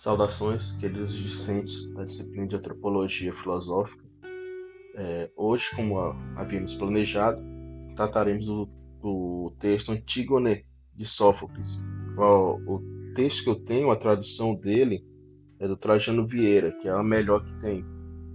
[0.00, 4.02] Saudações, queridos discentes da disciplina de Antropologia Filosófica.
[4.94, 5.98] É, hoje, como
[6.36, 7.38] havíamos planejado,
[7.94, 10.64] trataremos do, texto Antígone
[10.96, 11.78] de Sófocles.
[12.16, 15.04] O, o, texto que eu tenho, a tradução dele,
[15.58, 17.84] é do Trajano Vieira, que é a melhor que tem.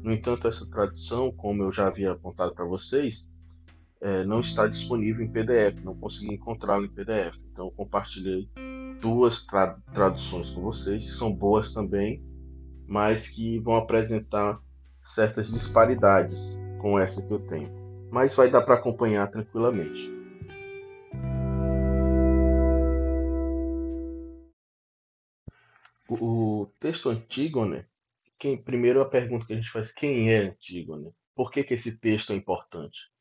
[0.03, 3.27] No entanto, essa tradução, como eu já havia apontado para vocês,
[3.99, 7.43] é, não está disponível em PDF, não consegui encontrá-lo em PDF.
[7.51, 8.47] Então, compartilhei
[9.01, 12.23] duas tra traduções com vocês, que são boas também,
[12.87, 14.59] mas que vão apresentar
[15.01, 17.71] certas disparidades com essa que eu tenho.
[18.11, 20.13] Mas vai dar para acompanhar tranquilamente.
[26.07, 27.83] O, texto Antígone,
[28.37, 31.11] quem, primeiro a pergunta que a gente faz, quem é Antígone?
[31.35, 33.11] Por que, que esse texto é importante?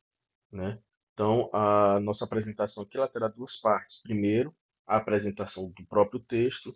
[0.51, 0.79] Né?
[1.13, 4.01] Então, a nossa apresentação aqui ela terá duas partes.
[4.01, 4.55] Primeiro,
[4.85, 6.71] a apresentação do próprio texto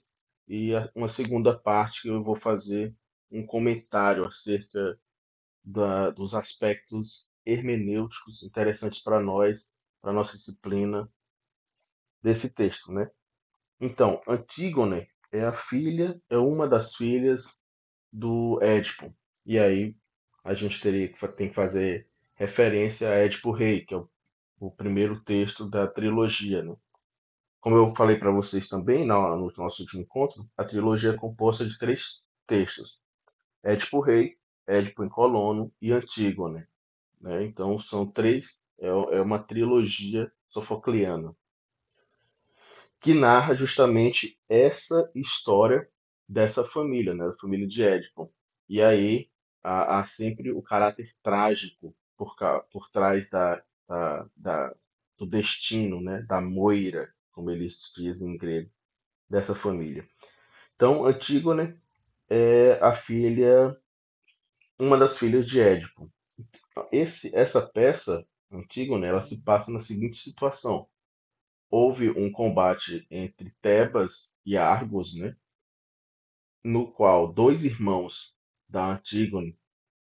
[0.48, 2.96] e uma segunda parte que eu vou fazer
[3.32, 5.00] um comentário acerca
[5.64, 11.04] da, dos aspectos hermenêuticos interessantes para nós, para nossa disciplina
[12.22, 13.10] desse texto, né?
[13.80, 17.60] Então, Antígone é a filha, é uma das filhas
[18.12, 19.16] do Édipo.
[19.46, 19.96] E aí
[20.44, 24.10] a gente teria que tem que fazer referência a Édipo Rei, que é o,
[24.60, 26.76] o primeiro texto da trilogia, né?
[27.62, 31.78] Como eu falei para vocês também no nosso último encontro, a trilogia é composta de
[31.78, 33.02] três textos:
[33.64, 36.66] Édipo Rei, Édipo em Colono e Antígone.
[37.20, 37.44] Né?
[37.44, 41.36] Então são três, é, é uma trilogia sofocliana
[43.00, 45.90] que narra justamente essa história
[46.28, 47.26] dessa família, né?
[47.26, 48.32] da família de Édipo.
[48.68, 49.30] E aí
[49.64, 52.36] há, há sempre o caráter trágico por,
[52.72, 54.76] por trás da, da, da,
[55.18, 56.24] do destino, né?
[56.24, 58.70] da moira como eles dizem em grego,
[59.30, 60.06] dessa família.
[60.76, 61.80] Então, Antígone
[62.30, 63.80] é a filha,
[64.78, 66.12] uma das filhas de Édipo.
[66.92, 70.86] Esse, essa peça, Antígone, ela se passa na seguinte situação.
[71.70, 75.34] Houve um combate entre Tebas e Argos, né?
[76.62, 78.36] no qual dois irmãos
[78.68, 79.58] da Antígone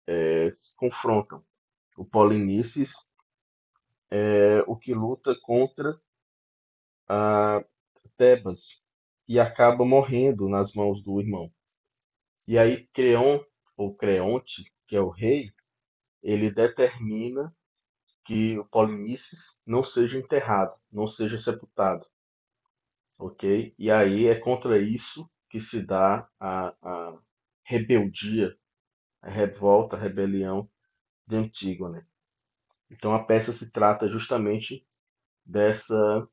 [0.04, 1.44] é, se confrontam.
[1.96, 3.08] O Polinices
[4.10, 5.96] é o que luta contra
[7.10, 7.64] a
[8.16, 8.84] Tebas
[9.28, 11.52] e acaba morrendo nas mãos do irmão.
[12.46, 13.40] E aí Creon,
[13.76, 15.50] ou Creonte, que é o rei,
[16.22, 17.52] ele determina
[18.24, 22.06] que o Polinices não seja enterrado, não seja sepultado.
[23.18, 23.74] Ok?
[23.78, 27.18] E aí é contra isso que se dá a, a
[27.64, 28.56] rebeldia,
[29.22, 30.70] a revolta, a rebelião
[31.26, 32.04] de Antígone.
[32.90, 34.86] Então a peça se trata justamente
[35.44, 36.28] dessa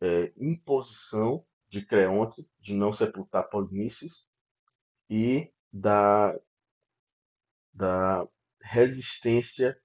[0.00, 4.28] é, imposição de Creonte de não sepultar Polinices
[5.10, 6.36] e da,
[7.74, 8.28] da
[8.62, 9.76] resistência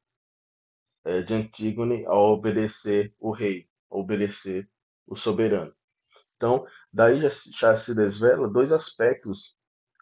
[1.03, 4.69] é, de Antígone a obedecer o rei, a obedecer
[5.07, 5.73] o soberano.
[6.35, 9.57] Então, daí já, já se desvela dois aspectos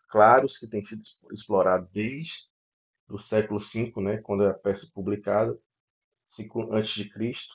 [0.10, 1.02] claros que têm sido
[1.32, 2.48] explorados desde
[3.10, 5.60] o século V, né, quando a peça é publicada,
[6.72, 7.54] antes de Cristo,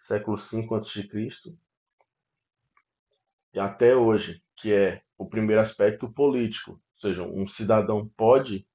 [0.00, 1.56] século V a.C.,
[3.52, 8.66] e até hoje, que é o primeiro aspecto político, ou seja, um cidadão pode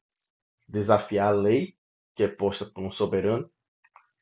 [0.68, 1.76] desafiar a lei
[2.14, 3.50] que é posta por um soberano.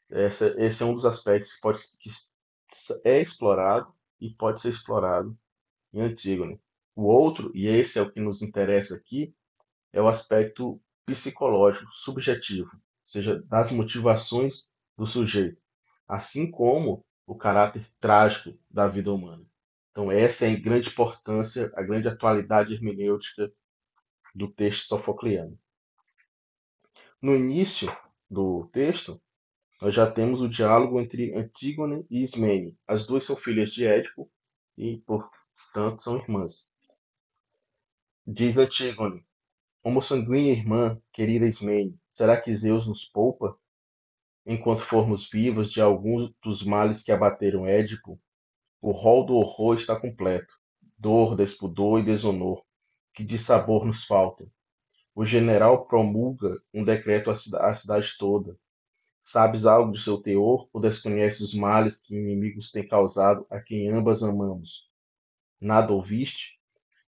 [0.09, 2.09] Essa, esse é um dos aspectos que, pode, que
[3.03, 5.37] é explorado e pode ser explorado
[5.91, 6.61] em Antígone.
[6.95, 9.33] O outro, e esse é o que nos interessa aqui,
[9.91, 15.62] é o aspecto psicológico, subjetivo, ou seja, das motivações do sujeito
[16.07, 19.45] assim como o caráter trágico da vida humana.
[19.91, 23.51] Então, essa é a grande importância, a grande atualidade hermenêutica
[24.33, 25.57] do texto sofocliano.
[27.21, 27.95] No início
[28.29, 29.21] do texto,
[29.81, 32.75] nós já temos o diálogo entre Antígone e Ismene.
[32.87, 34.29] As duas são filhas de Édipo
[34.77, 36.67] e, portanto, são irmãs.
[38.25, 39.25] Diz Antígone:
[39.83, 43.57] Homo sanguínea irmã, querida Ismene, será que Zeus nos poupa
[44.45, 48.19] enquanto formos vivos de alguns dos males que abateram Édipo,
[48.81, 50.53] o rol do horror está completo.
[50.97, 52.63] Dor, despudor e desonor,
[53.13, 54.49] que de sabor nos faltam.
[55.15, 58.57] O general promulga um decreto à cidade toda.
[59.21, 63.89] Sabes algo de seu teor ou desconheces os males que inimigos têm causado a quem
[63.89, 64.89] ambas amamos?
[65.61, 66.59] Nada ouviste?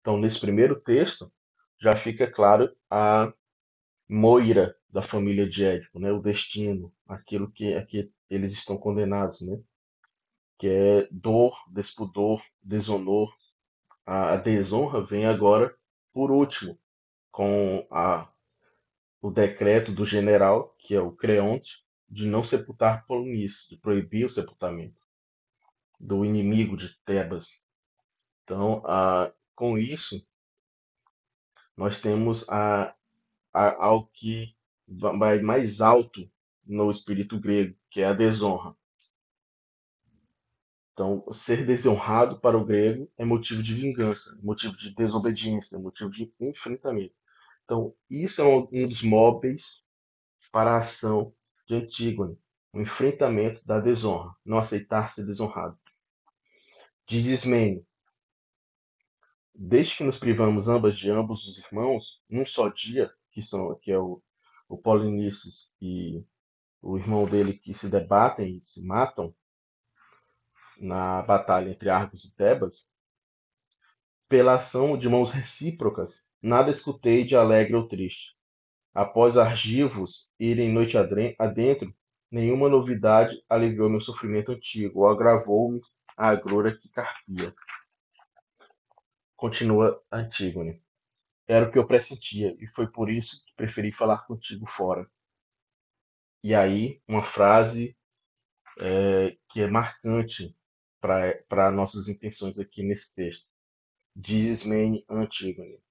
[0.00, 1.32] Então, nesse primeiro texto,
[1.80, 3.32] já fica claro a
[4.08, 6.12] Moira da família de Édipo, né?
[6.12, 9.60] O destino, aquilo que, a que eles estão condenados, né?
[10.58, 13.34] Que é dor, despudor, desonor,
[14.06, 15.74] a desonra vem agora
[16.12, 16.78] por último,
[17.30, 18.30] com a,
[19.20, 24.30] o decreto do general, que é o Creonte, de não sepultar Polonice, de proibir o
[24.30, 25.00] sepultamento
[25.98, 27.64] do inimigo de Tebas.
[28.42, 30.24] Então, a, com isso,
[31.76, 32.94] nós temos a,
[33.52, 34.54] a, algo que
[34.86, 36.30] vai mais alto
[36.66, 38.76] no espírito grego, que é a desonra.
[40.92, 46.32] Então, ser desonrado para o grego é motivo de vingança, motivo de desobediência, motivo de
[46.40, 47.14] enfrentamento.
[47.64, 49.84] Então, isso é um, dos móveis
[50.52, 51.34] para a ação
[51.66, 52.38] de Antígone,
[52.72, 55.76] o enfrentamento da desonra, não aceitar ser desonrado.
[57.08, 57.84] Diz Ismênio,
[59.52, 63.90] desde que nos privamos ambas de ambos os irmãos, num só dia, que são que
[63.90, 64.22] é o,
[64.68, 66.24] o Polinices e
[66.84, 69.34] o irmão dele que se debatem e se matam
[70.78, 72.90] na batalha entre Argos e Tebas,
[74.28, 78.36] pela ação de mãos recíprocas, nada escutei de alegre ou triste.
[78.92, 81.94] Após argivos irem noite adentro,
[82.30, 85.80] nenhuma novidade aliviou meu sofrimento antigo ou agravou-me
[86.18, 87.54] a agrura que carpia.
[89.34, 90.82] Continua Antígone.
[91.48, 95.08] Era o que eu pressentia, e foi por isso que preferi falar contigo fora.
[96.44, 97.96] E aí, uma frase
[98.78, 100.54] é, que é marcante
[101.00, 103.46] para nossas intenções aqui nesse texto.
[104.14, 105.82] Dizes me Antígone.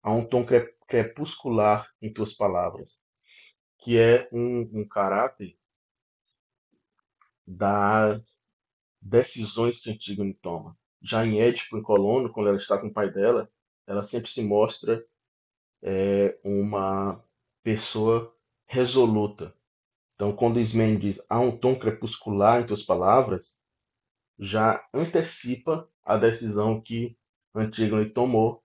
[0.00, 0.46] Há um tom
[0.86, 3.04] crepuscular em tuas palavras,
[3.78, 5.58] que é um, um caráter
[7.44, 8.40] das
[9.00, 10.78] decisões que Antígone toma.
[11.02, 13.50] Já em Édipo, em Colono, quando ela está com o pai dela,
[13.84, 15.04] ela sempre se mostra
[15.82, 17.20] é, uma
[17.64, 18.32] pessoa
[18.64, 19.52] resoluta.
[20.22, 23.58] Então, quando Ismênio diz há um tom crepuscular em tuas palavras,
[24.38, 27.18] já antecipa a decisão que
[27.52, 28.62] Antígone tomou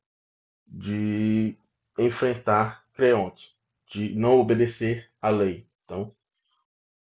[0.67, 1.57] de
[1.97, 3.57] enfrentar Creonte,
[3.91, 5.67] de não obedecer à lei.
[5.81, 6.15] Então,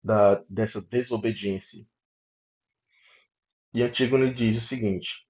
[0.03, 1.85] da, dessa desobediência.
[3.71, 5.27] E Antígone diz o seguinte: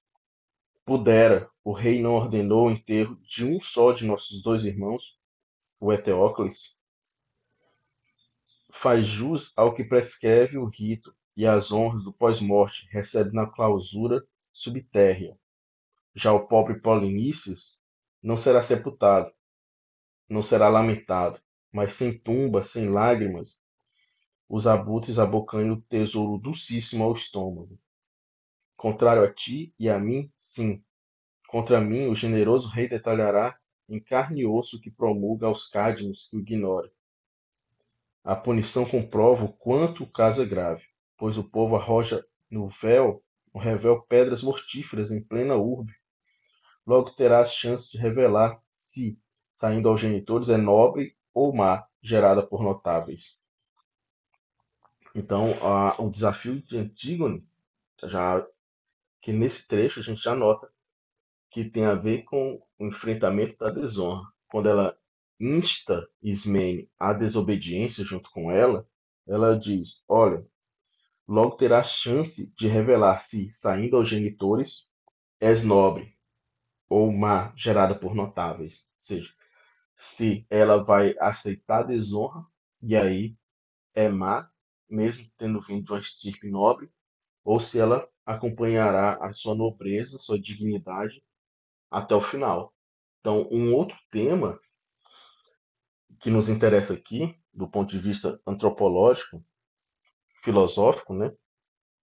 [0.85, 5.19] Pudera, o rei não ordenou o enterro de um só de nossos dois irmãos,
[5.81, 6.80] o Eteócles?
[8.73, 14.25] Faz jus ao que prescreve o rito e as honras do pós-morte recebe na clausura
[14.51, 15.37] subtérrea.
[16.15, 17.79] Já o pobre Polinices
[18.21, 19.31] não será sepultado,
[20.29, 21.41] não será lamentado,
[21.71, 23.59] mas sem tumba, sem lágrimas,
[24.47, 27.79] os abutres abocanham o tesouro docíssimo ao estômago.
[28.75, 30.83] Contrário a ti e a mim, sim.
[31.47, 33.57] Contra mim, o generoso rei detalhará
[33.87, 36.91] em carne e osso que promulga aos cádmicos que o ignora.
[38.23, 40.83] A punição comprova o quanto o caso é grave,
[41.17, 43.23] pois o povo arroja no véu,
[43.53, 45.93] no revel pedras mortíferas em plena urbe.
[46.85, 49.19] Logo terás chance de revelar se,
[49.53, 53.41] saindo aos genitores, é nobre ou má, gerada por notáveis.
[55.15, 57.45] Então, a, o desafio de Antígone,
[58.03, 58.45] já
[59.21, 60.71] que nesse trecho a gente já nota
[61.49, 64.25] que tem a ver com o enfrentamento da desonra.
[64.47, 64.97] Quando ela
[65.41, 68.87] insta Ismene à desobediência junto com ela,
[69.27, 70.45] ela diz: Olha,
[71.27, 74.89] logo terá chance de revelar se, saindo aos genitores,
[75.39, 76.15] és nobre
[76.87, 78.89] ou má, gerada por notáveis.
[78.97, 79.33] Ou seja,
[79.95, 82.45] se ela vai aceitar desonra,
[82.81, 83.35] e aí
[83.93, 84.47] é má,
[84.89, 86.91] mesmo tendo vindo de uma estirpe nobre,
[87.43, 91.23] ou se ela acompanhará a sua nobreza, sua dignidade
[91.89, 92.73] até o final.
[93.21, 94.59] Então, um outro tema
[96.21, 99.43] que nos interessa aqui, do ponto de vista antropológico,
[100.43, 101.35] filosófico, né,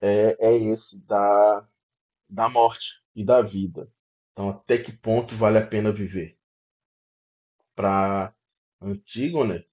[0.01, 1.69] é, é esse da,
[2.29, 3.91] da morte e da vida.
[4.33, 6.39] Então, até que ponto vale a pena viver?
[7.75, 8.33] Para
[8.81, 9.67] Antígone,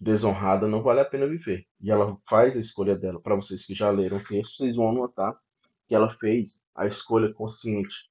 [0.00, 1.66] desonrada não vale a pena viver.
[1.80, 3.20] E ela faz a escolha dela.
[3.20, 5.38] Para vocês que já leram o texto, vocês vão notar
[5.86, 8.10] que ela fez a escolha consciente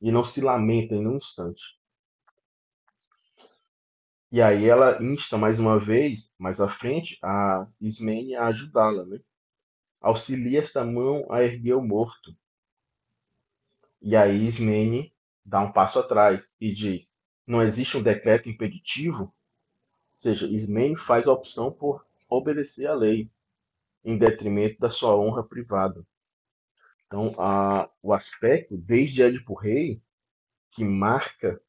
[0.00, 1.77] e não se lamenta em um instante.
[4.32, 9.20] E aí ela insta mais uma vez, mais à frente, a Ismene a ajudá-la, né?
[10.00, 12.36] Auxilia esta mão a erguer o morto.
[14.02, 17.16] E aí Ismene dá um passo atrás e diz:
[17.46, 19.32] não existe um decreto impeditivo ou
[20.16, 23.30] seja, Ismene faz a opção por obedecer à lei,
[24.04, 26.06] em detrimento da sua honra privada.
[27.06, 30.00] Então, a, o aspecto, desde Édipo Rei,
[30.70, 31.60] que marca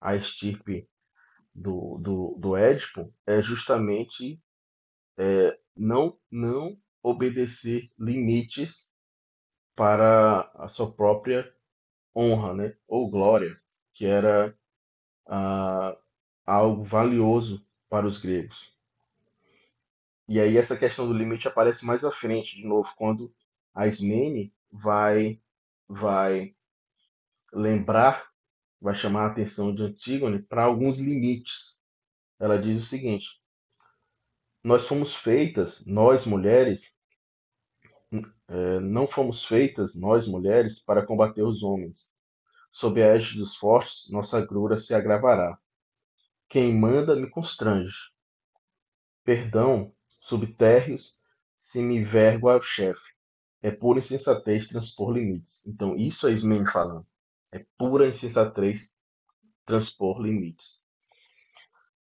[0.00, 0.88] a estirpe
[1.54, 4.42] do, do, do Édipo, é justamente
[5.16, 8.92] é, não, não obedecer limites
[9.76, 11.52] para a sua própria
[12.14, 12.76] honra, né?
[12.86, 13.60] Ou glória,
[13.92, 14.56] que era
[15.26, 15.96] ah,
[16.46, 18.74] algo valioso para os gregos.
[20.28, 23.32] E aí essa questão do limite aparece mais à frente, de novo, quando
[23.74, 25.40] a Ismene vai
[25.86, 26.54] vai
[27.52, 28.26] lembrar,
[28.84, 31.80] vai chamar a atenção de Antígone para alguns limites.
[32.38, 33.28] Ela diz o seguinte:
[34.62, 36.94] Nós fomos feitas, nós mulheres,
[38.46, 42.10] é, não fomos feitas, nós mulheres, para combater os homens.
[42.70, 45.58] Sob a égide dos fortes, nossa agrura se agravará.
[46.46, 48.12] Quem manda me constrange.
[49.24, 51.22] Perdão, subtérreos,
[51.56, 53.14] se me vergo ao chefe.
[53.62, 55.66] É pura insensatez transpor limites.
[55.66, 57.06] Então, isso é Ismene falando.
[57.54, 58.96] É pura insensatez
[59.64, 60.84] transpor limites.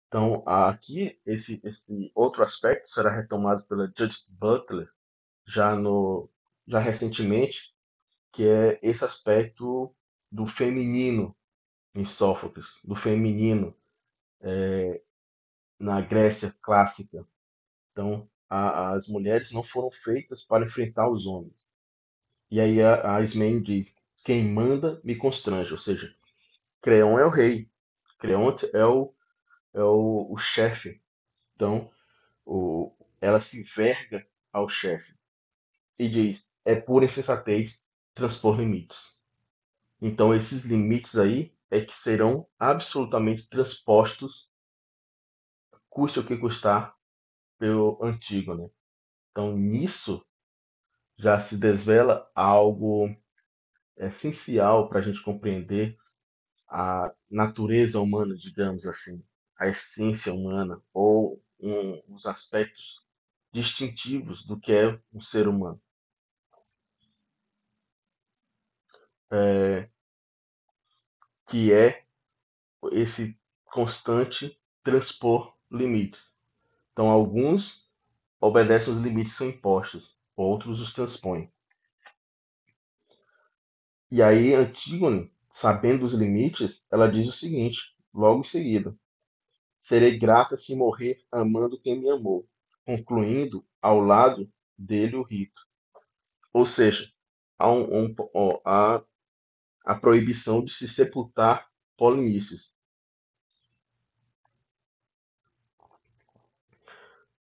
[0.07, 4.89] Então, aqui, esse, esse outro aspecto será retomado pela Judith Butler
[5.45, 6.29] já, no,
[6.65, 7.75] já recentemente,
[8.31, 9.93] que é esse aspecto
[10.31, 11.35] do feminino
[11.93, 13.75] em Sófocles, do feminino
[14.39, 15.01] é,
[15.77, 17.27] na Grécia clássica.
[17.91, 21.67] Então, a, as mulheres não foram feitas para enfrentar os homens.
[22.49, 26.15] E aí a, a Ismene diz: quem manda me constrange, ou seja,
[26.81, 27.69] Creon é o rei,
[28.19, 29.13] Creonte é o,
[29.73, 31.01] é o, o chefe.
[31.55, 31.91] Então,
[32.45, 35.15] o, ela se verga ao chefe
[35.99, 39.21] e diz: é pura insensatez transpor limites.
[40.01, 44.49] Então, esses limites aí é que serão absolutamente transpostos,
[45.89, 46.95] custe o que custar,
[47.57, 48.63] pelo Antígone.
[48.63, 48.69] Né?
[49.31, 50.25] Então, nisso
[51.17, 53.15] já se desvela algo
[54.07, 55.97] essencial para a gente compreender
[56.69, 59.23] a natureza humana, digamos assim,
[59.59, 63.05] a essência humana, ou um, os aspectos
[63.51, 65.81] distintivos do que é um ser humano.
[69.31, 69.89] É,
[71.47, 72.03] que é
[72.91, 76.37] esse constante transpor limites.
[76.91, 77.89] Então, alguns
[78.39, 81.51] obedecem aos limites que são impostos, outros os transpõem.
[84.11, 88.95] E aí, Antígone, sabendo os limites, ela diz o seguinte, logo em seguida:
[89.79, 92.47] Serei grata se morrer amando quem me amou,
[92.85, 95.61] concluindo ao lado dele o rito.
[96.53, 97.11] Ou seja,
[97.57, 99.03] há, um, um, há
[99.85, 102.75] a proibição de se sepultar Polinices.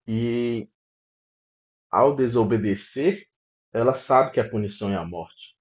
[0.07, 0.67] E
[1.91, 3.27] ao desobedecer,
[3.71, 5.58] ela sabe que a punição é a morte.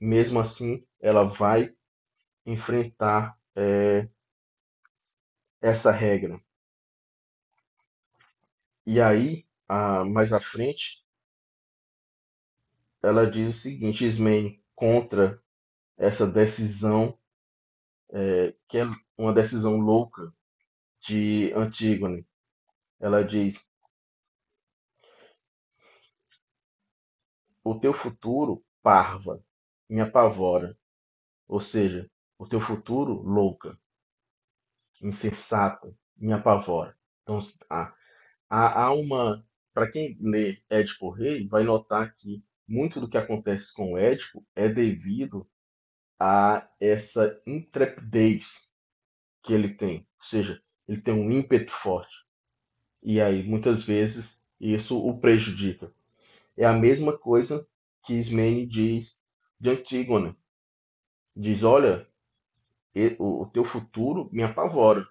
[0.00, 1.74] Mesmo assim, ela vai
[2.46, 4.08] enfrentar é,
[5.60, 6.40] essa regra.
[8.86, 11.04] E aí, a, mais à frente,
[13.02, 15.40] ela diz o seguinte: Ismene, contra
[15.96, 17.18] essa decisão,
[18.12, 18.84] é, que é
[19.18, 20.32] uma decisão louca
[21.00, 22.26] de Antígone.
[23.00, 23.68] Ela diz:
[27.64, 29.42] O teu futuro, parva,
[29.88, 30.76] me apavora.
[31.48, 33.78] Ou seja, o teu futuro, louca,
[35.02, 36.96] insensata, me apavora.
[37.22, 37.38] Então,
[37.70, 37.94] há,
[38.50, 39.44] há uma.
[39.74, 44.44] Para quem lê Édipo Rei, vai notar que muito do que acontece com o Édipo
[44.54, 45.48] é devido
[46.20, 48.68] a essa intrepidez
[49.42, 50.06] que ele tem.
[50.18, 52.14] Ou seja, ele tem um ímpeto forte.
[53.02, 55.92] E aí, muitas vezes, isso o prejudica.
[56.58, 57.66] É a mesma coisa
[58.04, 59.23] que Ismene diz
[59.64, 60.36] de Antígona.
[61.34, 62.06] Diz, olha,
[63.18, 65.08] o teu futuro me apavora.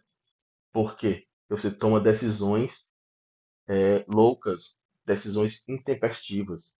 [0.72, 1.28] Por quê?
[1.50, 2.88] Você toma decisões
[3.68, 6.78] é, loucas, decisões intempestivas.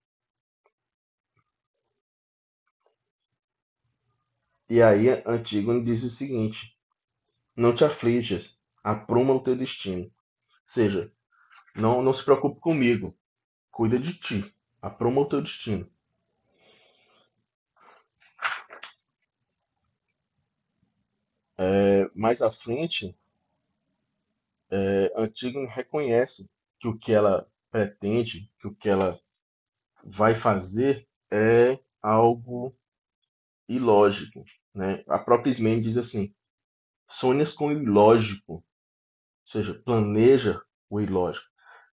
[4.70, 6.78] E aí Antígone diz o seguinte:
[7.56, 10.04] Não te aflijas, apruma o teu destino.
[10.04, 10.12] Ou
[10.64, 11.12] seja,
[11.74, 13.18] não, não se preocupe comigo,
[13.68, 15.92] cuida de ti, apruma o teu destino.
[21.56, 23.16] É, mais à frente,
[24.70, 29.18] é, Antígone reconhece que o que ela pretende, que o que ela
[30.04, 32.76] vai fazer é algo
[33.68, 34.44] ilógico.
[34.74, 35.04] Né?
[35.08, 36.34] A própria Ismene diz assim:
[37.08, 38.64] sonhas com o ilógico, ou
[39.44, 41.46] seja, planeja o ilógico.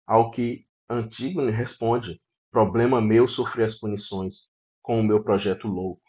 [0.06, 4.48] Ao que Antígone responde: problema meu sofrer as punições
[4.82, 6.02] com o meu projeto louco.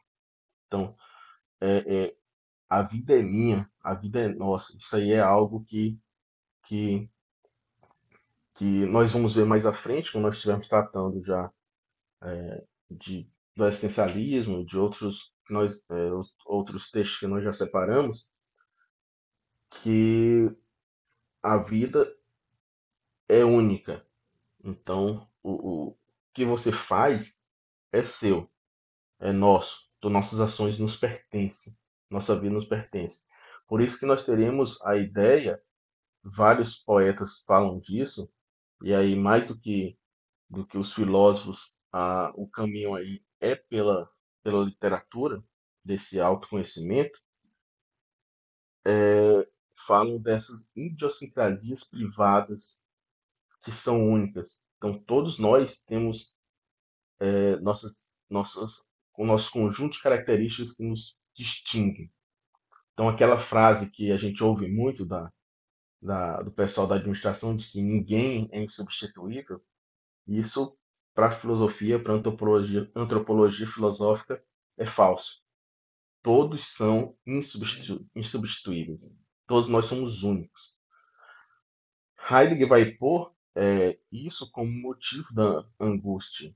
[0.67, 0.95] Então,
[1.59, 2.15] é, é,
[2.69, 4.77] a vida é minha, a vida é nossa.
[4.77, 5.99] Isso aí é algo que,
[6.63, 7.09] que,
[8.53, 11.51] que nós vamos ver mais à frente, quando nós estivermos tratando já
[12.21, 16.09] é, de do existencialismo, de outros, nós, é,
[16.45, 18.25] outros textos que nós já separamos,
[19.69, 20.49] que
[21.43, 22.09] a vida
[23.27, 24.05] é única.
[24.63, 25.97] Então, o, o
[26.33, 27.41] que você faz
[27.91, 28.49] é seu,
[29.19, 29.89] é nosso.
[29.97, 31.75] Então, nossas ações nos pertencem,
[32.09, 33.25] nossa vida nos pertence.
[33.67, 35.61] Por isso que nós teremos a ideia,
[36.23, 38.31] vários poetas falam disso,
[38.83, 39.97] e aí mais do que
[40.49, 44.09] do que os filósofos, a, o caminho aí é pela
[44.43, 45.43] pela literatura
[45.83, 47.19] desse autoconhecimento,
[48.85, 49.47] é,
[49.87, 52.79] falam dessas idiosincrasias privadas
[53.63, 54.59] que são únicas.
[54.77, 56.35] Então, todos nós temos
[57.19, 58.87] é, nossas, nossas,
[59.17, 62.11] o nosso conjunto de características que nos distinguem.
[62.93, 65.31] Então, aquela frase que a gente ouve muito da,
[66.01, 69.63] da, do pessoal da administração de que ninguém é insubstituível,
[70.27, 70.77] isso,
[71.13, 74.43] para a filosofia, para a antropologia, antropologia filosófica,
[74.77, 75.43] é falso.
[76.21, 79.15] Todos são insubstitu insubstituíveis.
[79.47, 80.75] Todos nós somos únicos.
[82.29, 86.55] Heidegger vai pôr é, isso como motivo da angústia.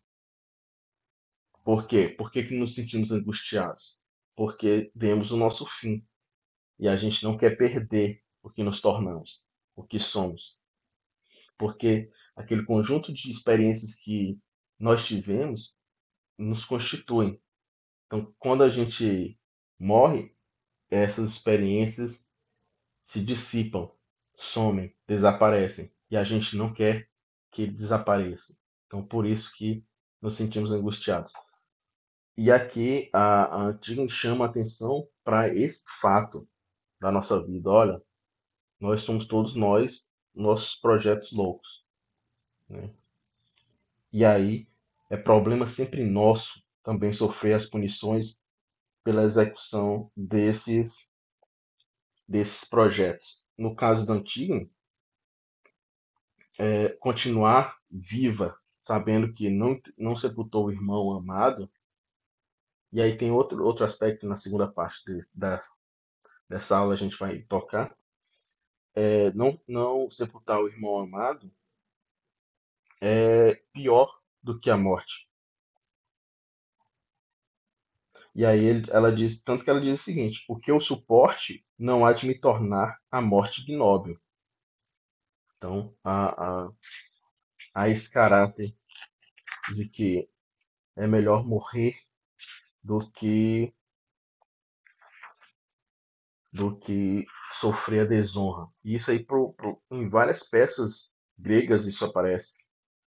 [1.64, 2.10] Por quê?
[2.10, 3.98] Por que, que nos sentimos angustiados?
[4.36, 6.06] Porque vemos o nosso fim.
[6.80, 10.58] E a gente não quer perder o que nos tornamos, o que somos.
[11.58, 14.40] Porque aquele conjunto de experiências que
[14.80, 15.76] nós tivemos
[16.38, 17.42] nos constituem.
[18.08, 19.40] Então, quando a gente
[19.80, 20.36] morre,
[20.90, 22.30] essas experiências
[23.04, 23.92] se dissipam,
[24.36, 25.92] somem, desaparecem.
[26.10, 27.10] E a gente não quer
[27.52, 28.58] que desapareça.
[28.88, 29.86] Então, por isso que
[30.22, 31.34] nos sentimos angustiados.
[32.36, 36.48] E aqui a, a chama a atenção para esse fato
[37.00, 37.70] da nossa vida.
[37.70, 38.02] Olha,
[38.80, 41.86] nós somos todos nós, nossos projetos loucos.
[42.68, 42.92] Né?
[44.12, 44.68] E aí
[45.10, 48.42] é problema sempre nosso também sofrer as punições
[49.04, 51.10] pela execução desses
[52.28, 53.44] desses projetos.
[53.58, 54.68] No caso da Antígona,
[56.58, 61.70] é, continuar viva, sabendo que não, não sepultou o irmão amado.
[62.94, 65.60] E aí tem outro, outro aspecto na segunda parte de, da,
[66.48, 67.98] dessa aula a gente vai tocar.
[68.96, 71.52] É, não, não sepultar o irmão amado
[73.02, 75.28] é pior do que a morte.
[78.36, 82.06] E aí ele, ela diz, tanto que ela diz o seguinte: porque o suporte não
[82.06, 84.20] há de me tornar a morte ignóbil.
[85.58, 86.70] Então, há, há,
[87.74, 88.76] há esse caráter
[89.76, 90.30] de que
[90.96, 91.96] é melhor morrer
[92.84, 93.74] do que
[96.52, 97.26] do que
[97.60, 98.68] sofrer a desonra.
[98.84, 102.58] E isso aí pro, pro, em várias peças gregas isso aparece.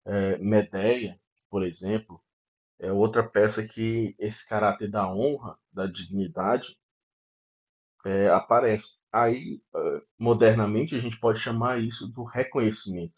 [0.06, 2.23] É, Medeia, por exemplo,
[2.80, 6.78] é outra peça que esse caráter da honra, da dignidade,
[8.06, 9.01] é, aparece.
[9.12, 13.13] Aí, é, modernamente, a gente pode chamar isso do reconhecimento.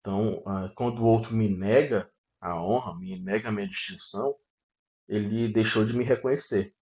[0.00, 4.36] Então, é, quando o outro me nega a honra, me nega a minha distinção,
[5.08, 6.74] ele deixou de me reconhecer.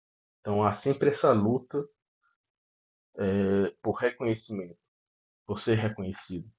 [0.41, 1.87] Então, há sempre essa luta
[3.17, 4.79] é, por reconhecimento,
[5.47, 6.51] por ser reconhecido.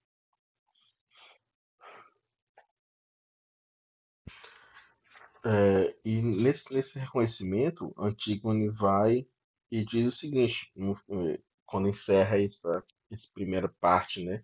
[5.45, 9.28] É, e nesse, nesse reconhecimento, Antígone vai
[9.71, 10.71] e diz o seguinte,
[11.10, 14.43] é, quando encerra essa, essa primeira parte né,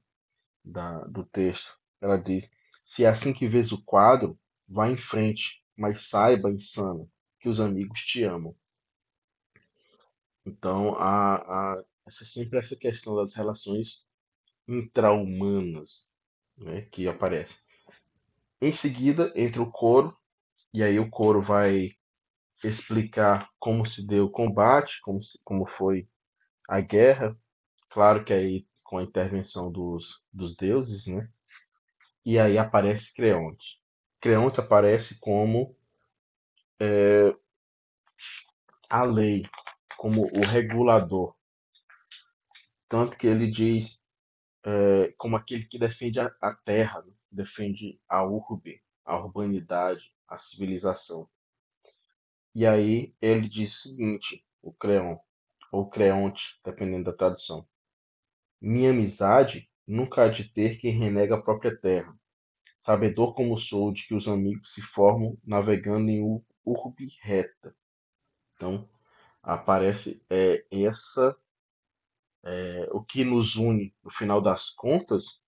[0.63, 2.51] da, do texto, ela diz:
[2.83, 7.59] Se é assim que vês o quadro, vá em frente, mas saiba, insano, que os
[7.59, 8.55] amigos te amam.
[10.45, 14.05] Então, a, a, essa, sempre essa questão das relações
[14.67, 16.09] intra-humanas
[16.57, 17.61] né, que aparece.
[18.61, 20.15] Em seguida, entra o coro
[20.73, 21.89] e aí o coro vai
[22.63, 26.07] explicar como se deu o combate, como, se, como foi
[26.69, 27.35] a guerra.
[27.89, 31.27] Claro que aí com a intervenção dos, dos deuses, né?
[32.25, 33.80] E aí aparece Creonte.
[34.21, 35.75] Creonte aparece como
[36.79, 37.35] é,
[38.87, 39.43] a lei,
[39.97, 41.35] como o regulador.
[42.87, 44.03] Tanto que ele diz
[44.63, 51.27] é, como aquele que defende a, a terra, defende a urbe, a urbanidade, a civilização.
[52.53, 55.17] E aí ele diz o seguinte, o Creon,
[55.71, 57.67] ou Creonte, dependendo da tradução.
[58.61, 62.15] Minha amizade nunca há de ter quem renega a própria terra.
[62.81, 67.75] Sabedor como sou de que os amigos se formam navegando em urbe reta.
[68.55, 68.89] Então,
[69.43, 71.37] aparece é, essa
[72.43, 75.43] é, o que nos une no final das contas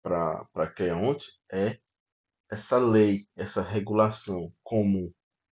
[0.00, 1.80] para Creonte é
[2.48, 5.12] essa lei, essa regulação comum.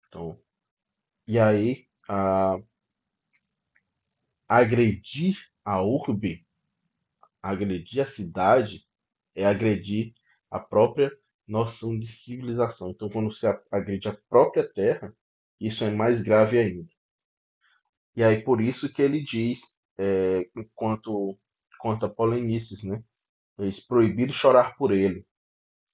[0.10, 0.38] Então,
[1.26, 2.58] e aí, a,
[4.50, 6.46] agredir a urbe,
[7.41, 8.86] agredir a cidade,
[9.34, 10.13] é agredir
[10.50, 11.10] a própria
[11.47, 12.91] noção de civilização.
[12.91, 15.13] Então, quando você agride a própria terra,
[15.60, 16.89] isso é mais grave ainda.
[18.15, 21.36] E aí, por isso que ele diz, é, quanto,
[21.80, 23.04] quanto a Polinices, né?
[23.58, 25.25] Eles proibido chorar por ele.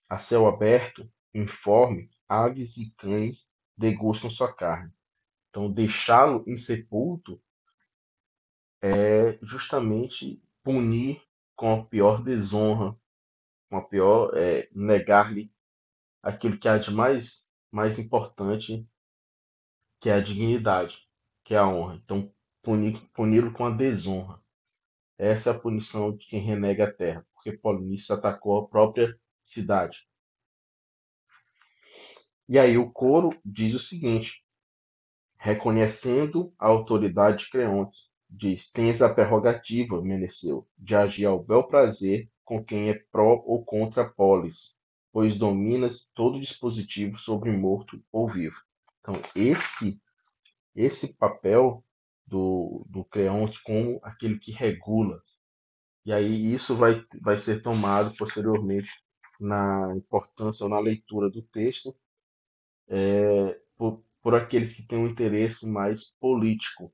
[0.10, 4.92] A céu aberto, informe, aves e cães degustam sua carne.
[5.50, 7.42] Então, deixá-lo insepulto
[8.82, 11.22] é justamente punir
[11.56, 12.96] com a pior desonra,
[13.70, 15.52] com a pior é, negar-lhe
[16.22, 18.88] aquilo que há de mais, mais importante,
[20.00, 21.08] que é a dignidade,
[21.44, 21.96] que é a honra.
[21.96, 22.32] Então,
[23.14, 24.42] puni-lo com a desonra.
[25.18, 30.08] Essa é a punição de quem renega a terra, porque Polinices atacou a própria cidade.
[32.48, 34.44] E aí o coro diz o seguinte:
[35.38, 38.00] reconhecendo a autoridade de Creonte,
[38.30, 43.62] diz: Tens a prerrogativa, Meneceu, de agir ao bel prazer com quem é pró ou
[43.66, 44.78] contra a polis,
[45.12, 48.64] pois dominas todo dispositivo sobre morto ou vivo.
[49.02, 50.02] Então, esse
[50.74, 51.84] esse papel
[52.26, 55.22] do, do Creonte como aquele que regula.
[56.06, 59.04] E aí isso vai, vai ser tomado posteriormente
[59.40, 61.94] na importância ou na leitura do texto
[62.88, 66.94] é, por, por aqueles que têm um interesse mais político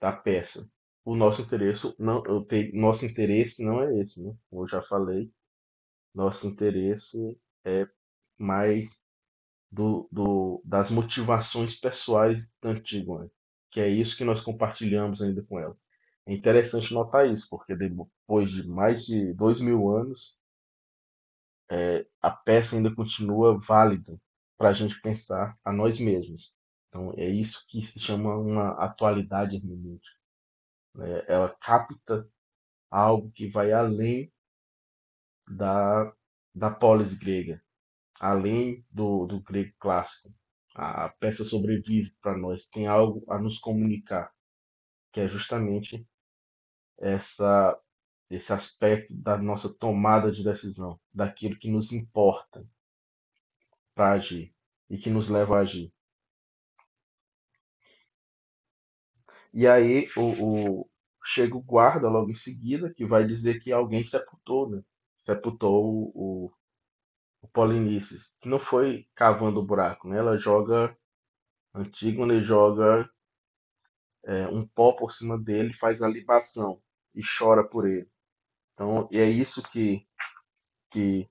[0.00, 0.68] da peça.
[1.04, 4.34] O nosso interesse não, te, nosso interesse não é esse, né?
[4.48, 5.30] Como eu já falei,
[6.14, 7.88] nosso interesse é
[8.38, 9.02] mais
[9.70, 13.30] do, do, das motivações pessoais da Antígona,
[13.70, 15.76] que é isso que nós compartilhamos ainda com ela.
[16.26, 20.36] É interessante notar isso, porque depois de mais de dois mil anos,
[21.70, 24.20] é, a peça ainda continua válida
[24.58, 26.54] para a gente pensar a nós mesmos.
[26.88, 30.19] Então, é isso que se chama uma atualidade hermenêutica.
[30.94, 31.24] Né?
[31.28, 32.28] Ela capta
[32.90, 34.32] algo que vai além
[35.48, 36.12] da,
[36.54, 37.62] da polis grega,
[38.20, 40.34] além do, do grego clássico.
[40.74, 44.32] A peça sobrevive para nós, tem algo a nos comunicar,
[45.12, 46.06] que é justamente
[46.98, 47.78] essa,
[48.30, 52.64] esse aspecto da nossa tomada de decisão, daquilo que nos importa,
[53.94, 54.54] para agir
[54.88, 55.92] e que nos leva a agir.
[59.54, 60.90] E aí o, o,
[61.24, 64.82] chega o guarda logo em seguida que vai dizer que alguém sepultou, né?
[65.18, 66.12] Sepultou o,
[66.46, 66.52] o,
[67.42, 70.18] o Polinices, que não foi cavando o buraco, né?
[70.18, 70.96] Ela joga
[71.74, 73.10] Antígone joga
[74.24, 76.80] é, um pó por cima dele, faz a libação
[77.14, 78.08] e chora por ele.
[78.74, 80.06] Então, é isso que
[80.90, 81.28] que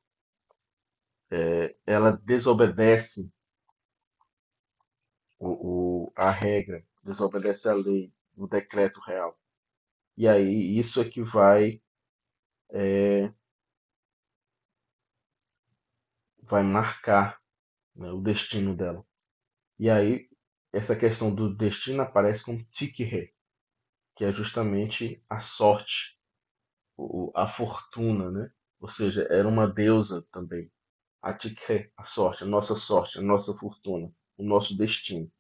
[1.32, 3.32] é, ela desobedece
[5.40, 9.38] o, o, a regra, desobedece a lei, o decreto real.
[10.18, 11.82] E aí isso é que vai
[12.72, 13.34] é,
[16.44, 17.40] vai marcar
[17.96, 19.06] né, o destino dela.
[19.80, 20.30] E aí
[20.74, 23.34] essa questão do destino aparece como tikhe,
[24.16, 26.18] que é justamente a sorte,
[27.36, 28.52] a fortuna, né?
[28.80, 30.72] Ou seja, era uma deusa também
[31.22, 35.32] a tikre, a sorte, a nossa sorte, a nossa fortuna, o nosso destino.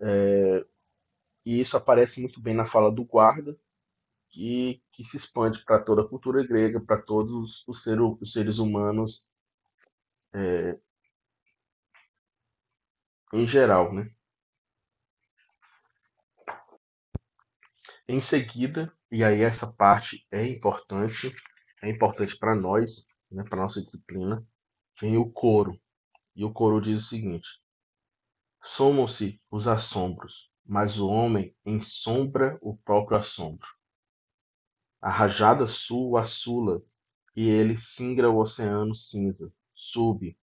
[0.00, 0.64] É,
[1.44, 3.58] e isso aparece muito bem na fala do guarda,
[4.30, 8.32] que, que se expande para toda a cultura grega, para todos os, os, ser, os,
[8.32, 9.28] seres humanos
[10.32, 10.78] é,
[13.32, 13.92] em geral.
[13.92, 14.10] Né?
[18.08, 21.34] Em seguida, e aí essa parte é importante,
[21.82, 24.46] é importante para nós, né, para nossa disciplina,
[25.00, 25.80] vem o coro.
[26.34, 27.59] E o coro diz o seguinte:
[28.62, 33.68] Somam-se os assombros, mas o homem ensombra o próprio assombro.
[35.00, 36.82] A rajada sul assula,
[37.34, 40.38] e ele singra o oceano cinza, sube,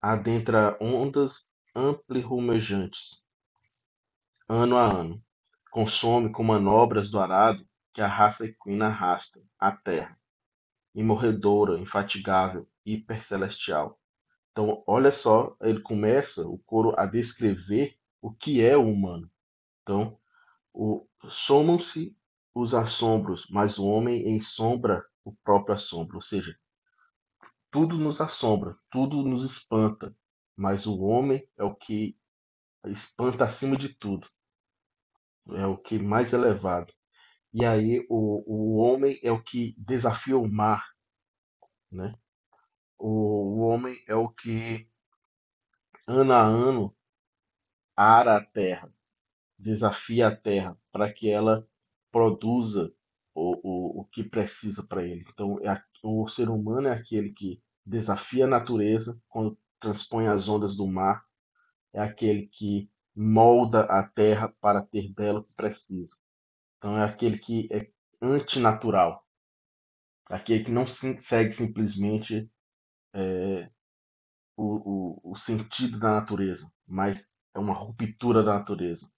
[0.00, 3.24] adentra ondas amplirrumejantes,
[4.48, 5.22] ano a ano,
[5.70, 10.18] consome com manobras do arado que a raça equina arrasta a terra
[10.96, 14.00] imorredora, infatigável, hipercelestial.
[14.56, 19.30] Então, olha só, ele começa o coro a descrever o que é o humano.
[19.82, 20.18] Então,
[21.28, 22.16] somam-se
[22.54, 26.58] os assombros, mas o homem ensombra o próprio assombro, ou seja,
[27.70, 30.16] tudo nos assombra, tudo nos espanta,
[30.56, 32.18] mas o homem é o que
[32.86, 34.26] espanta acima de tudo,
[35.50, 36.94] é o que mais elevado.
[37.52, 40.82] E aí o, o homem é o que desafia o mar,
[41.92, 42.14] né?
[42.98, 44.88] O, o homem é o que
[46.06, 46.96] ano a ano,
[47.96, 48.92] ara a terra,
[49.58, 51.66] desafia a terra para que ela
[52.10, 52.94] produza
[53.34, 55.24] o, o, o que precisa para ele.
[55.28, 60.76] Então, é, o ser humano é aquele que desafia a natureza quando transpõe as ondas
[60.76, 61.24] do mar,
[61.92, 66.16] é aquele que molda a terra para ter dela o que precisa.
[66.76, 69.24] Então, é aquele que é antinatural,
[70.26, 72.50] aquele que não segue simplesmente
[73.16, 73.70] é,
[74.56, 79.10] o, o, o sentido da natureza, mas é uma ruptura da natureza.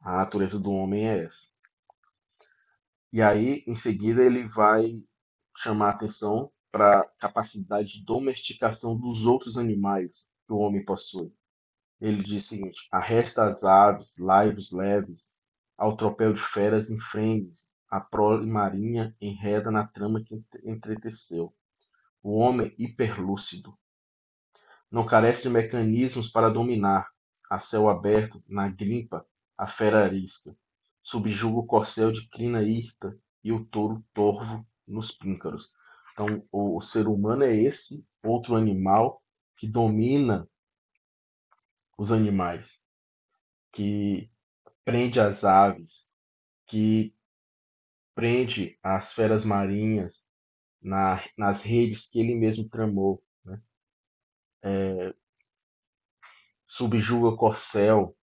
[0.00, 1.52] A natureza do homem é essa.
[3.12, 5.06] E aí, em seguida, ele vai
[5.56, 11.32] chamar atenção para a capacidade de domesticação dos outros animais que o homem possui.
[12.00, 15.36] Ele diz o seguinte: arresta as aves, laivos leves,
[15.78, 21.55] ao tropel de feras enfrengues, a prole marinha enreda na trama que entreteceu.
[22.28, 23.78] O homem hiperlúcido,
[24.90, 27.08] não carece de mecanismos para dominar,
[27.48, 29.24] a céu aberto, na grimpa,
[29.56, 30.58] a fera arisca.
[31.04, 35.72] Subjuga o corcel de crina hirta e o touro torvo nos píncaros.
[36.12, 39.22] Então, o, o ser humano é esse outro animal
[39.56, 40.48] que domina
[41.96, 42.84] os animais,
[43.70, 44.28] que
[44.84, 46.10] prende as aves,
[46.66, 47.14] que
[48.16, 50.25] prende as feras marinhas
[50.86, 53.22] na, nas redes que ele mesmo tramou
[54.62, 55.14] é,
[56.66, 58.16] subjuga o corcel,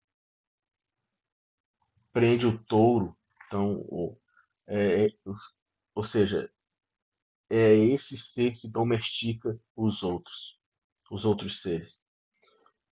[2.11, 3.17] prende o touro.
[3.47, 4.17] Então,
[4.67, 5.09] é, é,
[5.95, 6.51] ou seja,
[7.49, 10.59] é esse ser que domestica os outros,
[11.09, 12.03] os outros seres.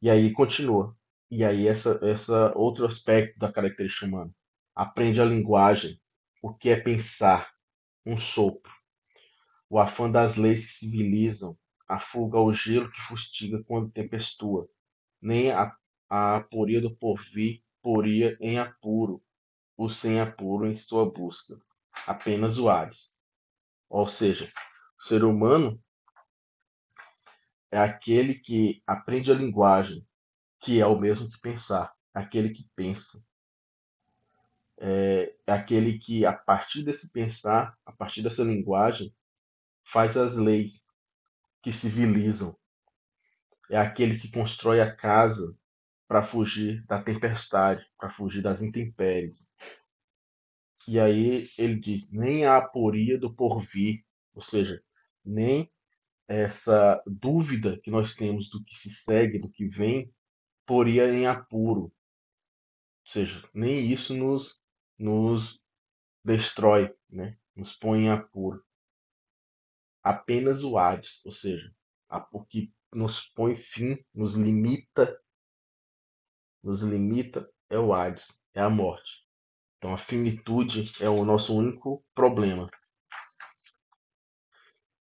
[0.01, 0.95] E aí continua.
[1.31, 4.33] E aí essa, essa outro aspecto da característica humana.
[4.75, 5.99] Aprende a linguagem,
[6.41, 7.51] o que é pensar,
[8.05, 8.71] um sopro.
[9.69, 14.67] O afã das leis que civilizam, a fuga ao gelo que fustiga quando tempestua,
[15.21, 15.75] nem a,
[16.09, 19.23] a aporia do porvir poria em apuro,
[19.77, 21.59] o sem apuro em sua busca,
[22.07, 23.15] apenas o Ares.
[23.87, 24.51] Ou seja,
[24.99, 25.81] o ser humano
[27.71, 30.05] é aquele que aprende a linguagem,
[30.59, 33.23] que é o mesmo que pensar, aquele que pensa.
[34.77, 39.13] É, é aquele que, a partir desse pensar, a partir dessa linguagem,
[39.91, 40.85] faz as leis,
[41.63, 42.55] que civilizam.
[43.71, 45.57] É aquele que constrói a casa
[46.07, 49.53] para fugir da tempestade, para fugir das intempéries.
[50.87, 54.81] E aí ele diz: nem a aporia do porvir, ou seja,
[55.25, 55.69] nem
[56.27, 60.13] essa dúvida que nós temos do que se segue, do que vem,
[60.65, 61.81] poria em apuro.
[61.81, 61.91] Ou
[63.11, 64.63] seja, nem isso nos,
[64.97, 65.63] nos
[66.23, 67.35] destrói, né?
[67.55, 68.63] nos põe em apuro
[70.03, 71.73] apenas o Hades, ou seja,
[72.31, 75.19] o que nos põe fim, nos limita,
[76.63, 79.25] nos limita é o Hades, é a morte.
[79.77, 82.69] Então a finitude é o nosso único problema.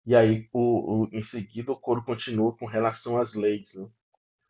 [0.04, 3.74] E aí, o, o, em seguida, o coro continua com relação às leis.
[3.74, 3.88] Né?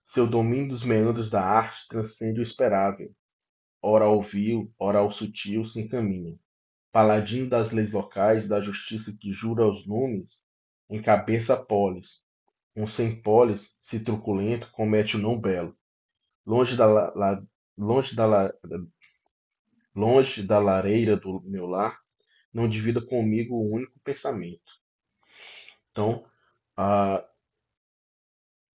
[0.05, 3.15] Seu domínio dos meandros da arte transcende o esperável.
[3.83, 6.39] Ora ao vil, ora ao sutil se encaminha
[6.93, 10.45] paladino das leis locais, da justiça que jura aos numes,
[10.89, 12.23] encabeça polis.
[12.75, 15.77] Um sem polis, se truculento, comete o não belo.
[16.47, 17.43] Longe da, la,
[17.77, 18.53] longe da, la,
[19.95, 22.01] longe da lareira do meu lar,
[22.53, 24.73] não divida comigo o único pensamento.
[25.91, 26.25] Então,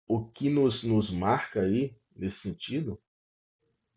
[0.07, 3.01] o que nos, nos marca aí, nesse sentido,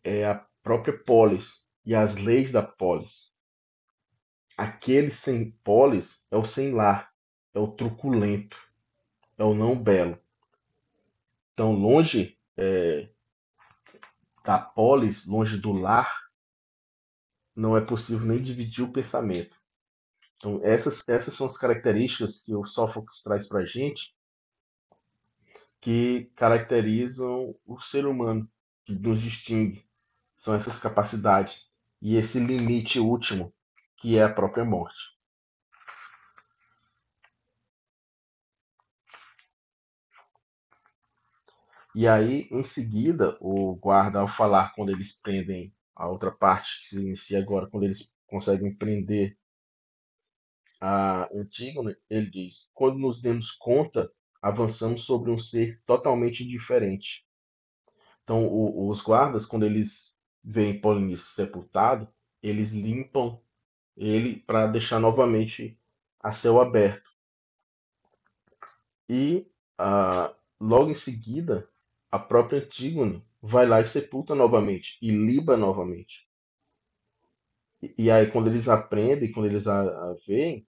[0.03, 3.34] é a própria polis e as leis da polis.
[4.57, 7.11] Aquele sem polis é o sem lar,
[7.53, 8.57] é o truculento,
[9.37, 10.17] é o não belo.
[11.53, 13.09] Então, longe é,
[14.43, 16.29] da polis, longe do lar,
[17.55, 19.55] não é possível nem dividir o pensamento.
[20.37, 24.15] Então, essas, essas são as características que o Sófocles traz para a gente,
[25.81, 28.49] que caracterizam o ser humano,
[28.85, 29.85] que nos distingue.
[30.37, 31.69] São essas capacidades
[32.01, 33.53] e esse limite último
[33.97, 35.15] que é a própria morte.
[41.95, 46.85] E aí, em seguida, o guarda, ao falar quando eles prendem a outra parte que
[46.85, 49.37] se inicia agora, quando eles conseguem prender
[50.81, 57.25] a Antígona, ele diz: Quando nos demos conta, avançamos sobre um ser totalmente diferente.
[58.23, 62.07] Então, o, os guardas, quando eles veem Polinices sepultado,
[62.43, 63.41] eles limpam
[63.95, 65.77] ele para deixar novamente
[66.19, 67.09] a céu aberto.
[69.07, 71.69] E ah, logo em seguida,
[72.11, 76.27] a própria Antígone vai lá e sepulta novamente, e liba novamente.
[77.81, 80.67] E, e aí, quando eles aprendem, quando eles a, a veem,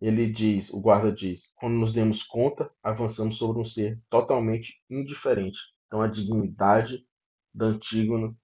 [0.00, 5.58] ele diz, o guarda diz, quando nos demos conta, avançamos sobre um ser totalmente indiferente.
[5.86, 7.06] Então, a dignidade
[7.52, 8.34] da Antígona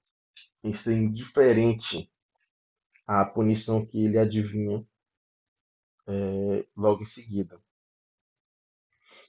[0.63, 2.11] em ser indiferente
[3.07, 4.85] à punição que ele adivinha
[6.07, 7.61] é, logo em seguida.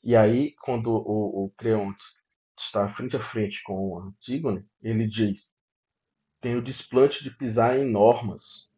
[0.03, 2.03] E aí, quando o, o Creonte
[2.57, 5.53] está frente a frente com Antígone, ele diz:
[6.39, 8.69] tem o desplante de pisar em normas.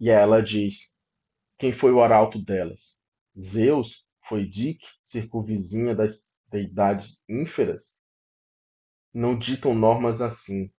[0.00, 0.94] E ela diz:
[1.58, 2.98] quem foi o arauto delas?
[3.40, 4.06] Zeus?
[4.26, 7.98] Foi Dick, circunvizinha das deidades ínferas?
[9.12, 10.72] Não ditam normas assim,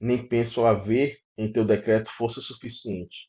[0.00, 3.28] nem penso haver em teu decreto força suficiente.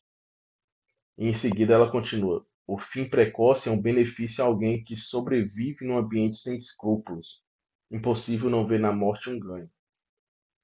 [1.18, 5.86] E em seguida ela continua: o fim precoce é um benefício a alguém que sobrevive
[5.86, 7.44] num ambiente sem escrúpulos.
[7.92, 9.70] Impossível não ver na morte um ganho.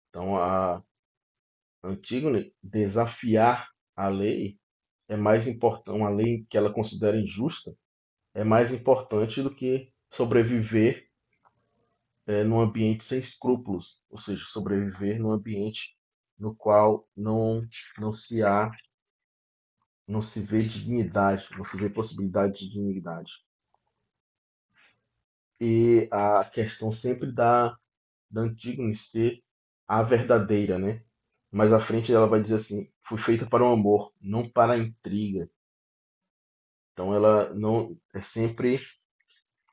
[0.09, 0.83] Então, a
[1.83, 4.59] Antígone desafiar a lei
[5.07, 7.75] é mais importante, uma lei que ela considera injusta,
[8.33, 11.07] é mais importante do que sobreviver
[12.25, 15.95] é, num ambiente sem escrúpulos, ou seja, sobreviver num ambiente
[16.41, 17.61] no qual não,
[17.99, 18.71] não se há,
[20.07, 23.31] não se vê dignidade, não se vê possibilidade de dignidade.
[25.61, 27.73] E a questão sempre da,
[28.31, 29.43] da Antígone ser
[29.87, 31.03] a verdadeira, né?
[31.51, 34.77] Mais à frente ela vai dizer assim: fui feita para o amor, não para a
[34.79, 35.49] intriga.
[36.93, 38.79] Então ela não é sempre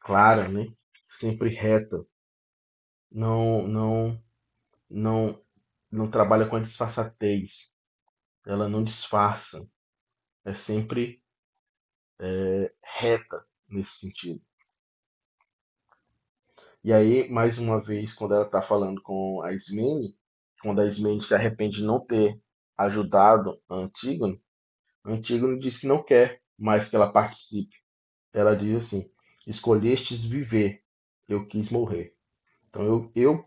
[0.01, 0.73] clara, né?
[1.07, 2.05] Sempre reta.
[3.13, 4.23] Não, não,
[4.91, 5.43] não,
[5.91, 7.75] não trabalha com a disfarçatez.
[8.47, 9.69] Ela não disfarça.
[10.45, 11.23] É sempre
[12.21, 14.43] é, reta nesse sentido.
[16.83, 20.17] E aí, mais uma vez, quando ela está falando com a Ismene,
[20.63, 22.41] quando a Ismene se arrepende de não ter
[22.77, 24.41] ajudado a Antígone,
[25.05, 27.77] a Antígone diz que não quer mais que ela participe.
[28.33, 29.11] Ela diz assim:
[29.47, 30.83] Escolhestes viver,
[31.29, 32.15] eu quis morrer.
[32.69, 33.45] Então eu, eu,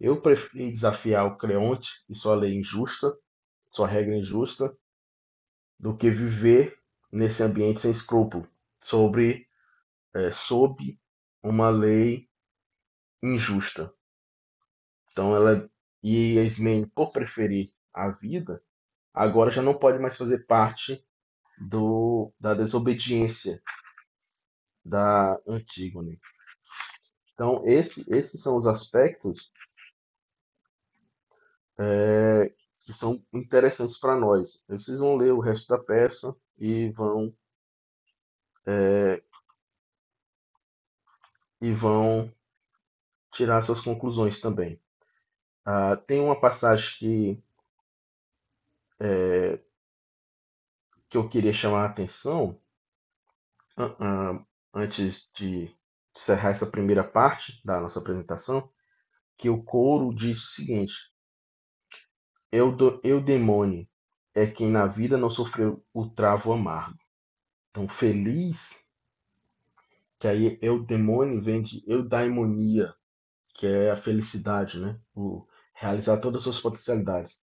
[0.00, 3.16] eu preferi desafiar o Creonte e sua lei injusta,
[3.70, 4.76] sua regra injusta,
[5.78, 6.78] do que viver
[7.10, 8.48] nesse ambiente sem escrúpulo,
[8.80, 9.48] sobre,
[10.14, 10.98] é, sob
[11.42, 12.28] uma lei
[13.22, 13.92] injusta.
[15.10, 15.68] Então ela
[16.02, 18.62] e Ismene, por preferir a vida,
[19.14, 21.02] agora já não pode mais fazer parte
[21.58, 23.62] do, da desobediência
[24.84, 26.20] da Antígone.
[27.32, 29.50] Então, esse, esses são os aspectos
[31.78, 32.52] é,
[32.84, 34.64] que são interessantes para nós.
[34.68, 37.34] Vocês vão ler o resto da peça e vão
[38.66, 39.22] é,
[41.60, 42.32] e vão
[43.32, 44.80] tirar suas conclusões também.
[45.66, 47.42] Uh, tem uma passagem que,
[49.00, 49.58] é,
[51.08, 52.60] que eu queria chamar a atenção
[53.78, 55.74] uh, uh, antes de
[56.14, 58.70] encerrar essa primeira parte da nossa apresentação,
[59.38, 61.10] que o coro diz o seguinte:
[62.56, 63.84] Eu, eu demônio
[64.32, 66.96] é quem na vida não sofreu o travo amargo.
[67.68, 68.86] Então, feliz,
[70.20, 72.94] que aí eu demônio vem de eudaimonia,
[73.54, 75.00] que é a felicidade, né?
[75.12, 77.42] O, realizar todas as suas potencialidades.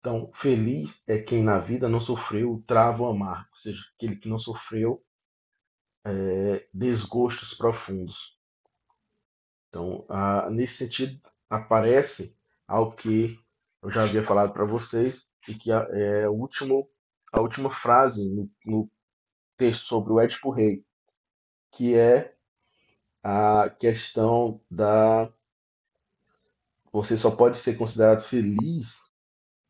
[0.00, 4.28] Então, feliz é quem na vida não sofreu o travo amargo, ou seja, aquele que
[4.28, 5.02] não sofreu
[6.04, 8.38] é, desgostos profundos.
[9.70, 12.36] Então, a, nesse sentido, aparece
[12.68, 13.41] algo que
[13.82, 16.88] eu já havia falado para vocês e que é, o último,
[17.32, 18.90] a última frase no, no
[19.56, 20.84] texto sobre o Édipo Rei,
[21.72, 22.34] que é
[23.22, 25.32] a questão da
[26.92, 29.02] você só pode ser considerado feliz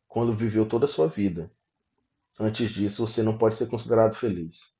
[0.07, 1.49] quando viveu toda a sua vida.
[2.39, 4.73] Antes disso, você não pode ser considerado feliz.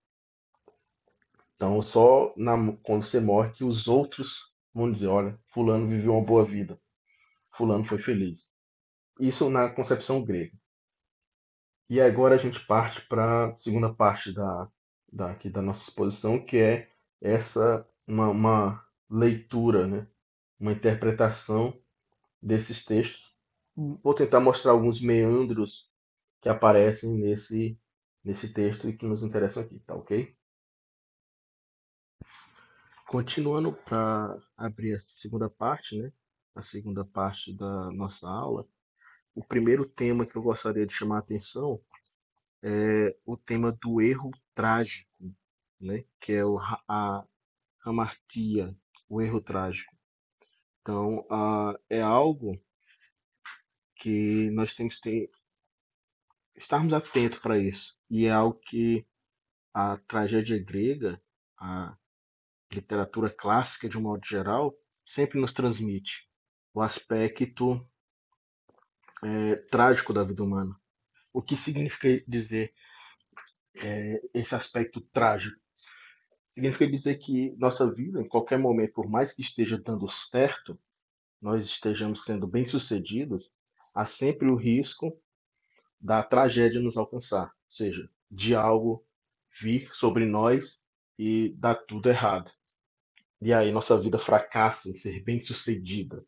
[1.55, 6.25] Então, só na, quando você morre que os outros vão dizer: olha, Fulano viveu uma
[6.25, 6.79] boa vida.
[7.49, 8.52] Fulano foi feliz.
[9.19, 10.57] Isso na concepção grega.
[11.89, 14.69] E agora a gente parte para a segunda parte da,
[15.11, 16.89] da, aqui da nossa exposição, que é
[17.21, 20.07] essa uma, uma leitura, né?
[20.59, 21.77] uma interpretação
[22.41, 23.35] desses textos.
[23.75, 25.91] Vou tentar mostrar alguns meandros
[26.41, 27.79] que aparecem nesse,
[28.23, 30.35] nesse texto e que nos interessam aqui, tá ok?
[33.07, 36.11] Continuando para abrir a segunda parte, né?
[36.55, 38.67] A segunda parte da nossa aula.
[39.35, 41.81] O primeiro tema que eu gostaria de chamar a atenção
[42.61, 45.11] é o tema do erro trágico,
[45.81, 46.05] né?
[46.19, 47.25] Que é o, a
[47.83, 48.75] hamartia,
[49.09, 49.95] o erro trágico.
[50.81, 52.61] Então, uh, é algo
[53.95, 55.31] que nós temos que ter,
[56.55, 57.97] estarmos atentos para isso.
[58.09, 59.05] E é algo que
[59.73, 61.21] a tragédia grega,
[61.57, 61.97] a
[62.71, 66.29] literatura clássica de um modo geral, sempre nos transmite
[66.73, 67.85] o aspecto
[69.23, 70.75] é, trágico da vida humana.
[71.31, 72.73] O que significa dizer
[73.75, 75.59] é, esse aspecto trágico?
[76.51, 80.79] Significa dizer que nossa vida, em qualquer momento, por mais que esteja dando certo,
[81.41, 83.51] nós estejamos sendo bem-sucedidos,
[83.93, 85.19] há sempre o risco
[85.99, 89.05] da tragédia nos alcançar, ou seja, de algo
[89.61, 90.83] vir sobre nós
[91.17, 92.51] e dar tudo errado.
[93.41, 96.25] E aí nossa vida fracassa em ser bem-sucedida.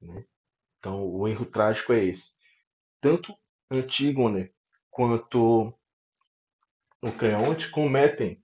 [0.00, 0.24] Né?
[0.78, 2.34] Então o erro trágico é esse.
[3.00, 3.36] Tanto
[3.70, 4.52] Antígone
[4.90, 5.72] quanto
[7.02, 8.42] o Creonte cometem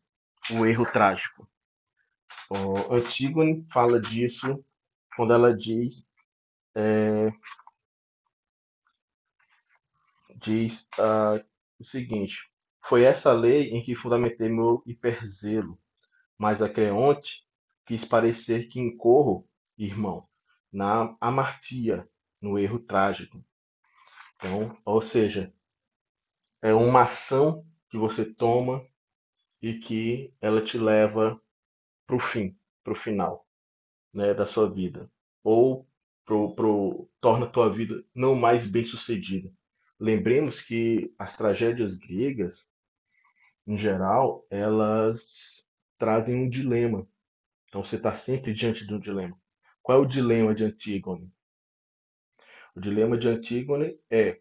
[0.53, 1.49] o erro trágico.
[2.51, 4.65] O Antígone fala disso
[5.17, 6.09] quando ela diz
[6.77, 7.31] é,
[10.37, 11.45] diz uh,
[11.79, 12.51] o seguinte:
[12.85, 15.79] Foi essa lei em que fundamentei meu hiperzelo,
[16.39, 17.45] mas a Creonte
[17.87, 20.23] quis parecer que incorro, irmão,
[20.73, 22.09] na amartia,
[22.45, 23.43] no erro trágico.
[24.37, 25.51] Então, ou seja,
[26.61, 28.87] é uma ação que você toma
[29.63, 31.41] e que ela te leva
[32.07, 33.49] para o fim, para o final
[34.13, 35.11] né, da sua vida.
[35.43, 35.89] Ou
[36.23, 39.51] pro, pro, torna a tua vida não mais bem sucedida.
[39.99, 42.69] Lembremos que as tragédias gregas,
[43.67, 45.67] em geral, elas
[45.97, 47.09] trazem um dilema.
[47.69, 49.41] Então você está sempre diante de um dilema.
[49.83, 51.33] Qual é o dilema de Antígone?
[52.75, 54.41] O dilema de Antígone é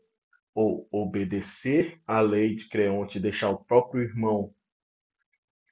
[0.55, 4.53] ou obedecer à lei de Creonte e deixar o próprio irmão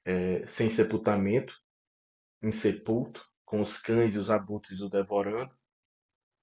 [0.04, 1.60] é, sem sepultamento,
[2.42, 5.54] insepulto, com os cães e os abutres o devorando,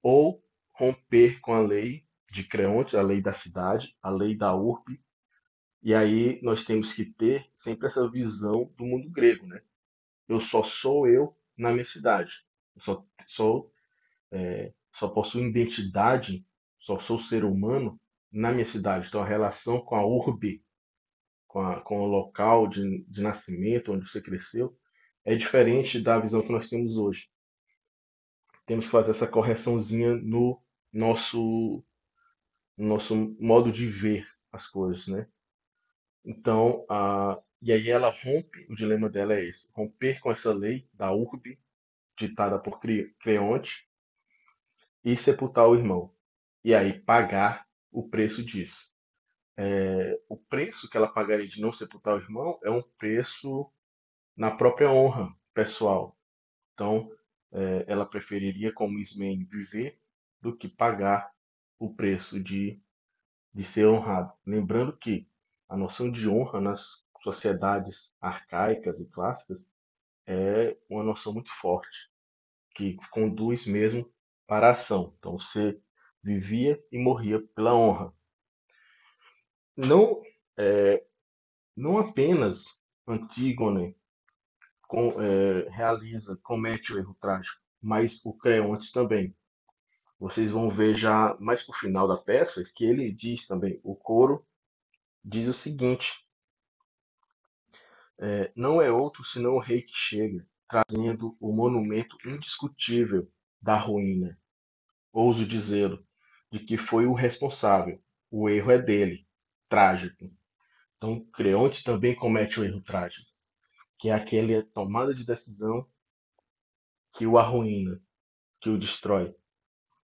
[0.01, 0.43] ou
[0.73, 5.01] romper com a lei de Creonte, a lei da cidade, a lei da urbe.
[5.81, 9.61] E aí nós temos que ter sempre essa visão do mundo grego, né?
[10.27, 12.45] Eu só sou eu na minha cidade.
[12.75, 13.73] Eu só sou
[14.31, 16.45] é, só possuo identidade,
[16.77, 19.07] só sou ser humano na minha cidade.
[19.07, 20.61] Então a relação com a urbe,
[21.47, 24.77] com, a, com o local de, de nascimento, onde você cresceu,
[25.23, 27.29] é diferente da visão que nós temos hoje.
[28.65, 31.83] Temos que fazer essa correçãozinha no nosso
[32.77, 35.27] nosso modo de ver as coisas, né?
[36.23, 40.87] Então, a, e aí ela rompe, o dilema dela é esse, romper com essa lei
[40.93, 41.59] da urbe,
[42.17, 42.79] ditada por
[43.19, 43.88] Creonte,
[45.03, 46.13] e sepultar o irmão.
[46.63, 48.91] E aí pagar o preço disso.
[49.57, 53.71] É, o preço que ela pagaria de não sepultar o irmão é um preço
[54.35, 56.17] na própria honra pessoal.
[56.73, 57.11] Então,
[57.51, 59.99] é, ela preferiria, como Ismene, viver
[60.41, 61.31] do que pagar
[61.77, 62.81] o preço de,
[63.53, 64.31] de ser honrado.
[64.45, 65.27] Lembrando que
[65.67, 69.69] a noção de honra nas sociedades arcaicas e clássicas
[70.25, 72.09] é uma noção muito forte,
[72.75, 74.09] que conduz mesmo
[74.49, 75.13] para a ação.
[75.19, 75.79] Então você
[76.23, 78.11] vivia e morria pela honra.
[79.77, 80.21] Não,
[80.57, 81.05] é,
[81.77, 83.95] não apenas Antígone
[84.87, 89.33] com, é, realiza, comete o erro trágico, mas o Creonte também
[90.19, 94.45] vocês vão ver já mais pro final da peça que ele diz também, o coro
[95.23, 96.13] diz o seguinte:
[98.19, 103.31] é, não é outro senão o rei que chega, trazendo o monumento indiscutível
[103.61, 104.39] da ruína.
[105.11, 106.05] Ouso dizê-lo,
[106.51, 108.01] de que foi o responsável.
[108.31, 109.27] O erro é dele,
[109.67, 110.31] trágico.
[110.97, 113.27] Então, Creonte também comete o erro trágico,
[113.97, 115.87] que é aquela tomada de decisão
[117.13, 118.01] que o arruína,
[118.61, 119.35] que o destrói.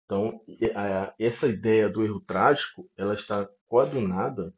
[0.05, 0.41] Então,
[1.19, 4.55] essa ideia do erro trágico, ela está coadunada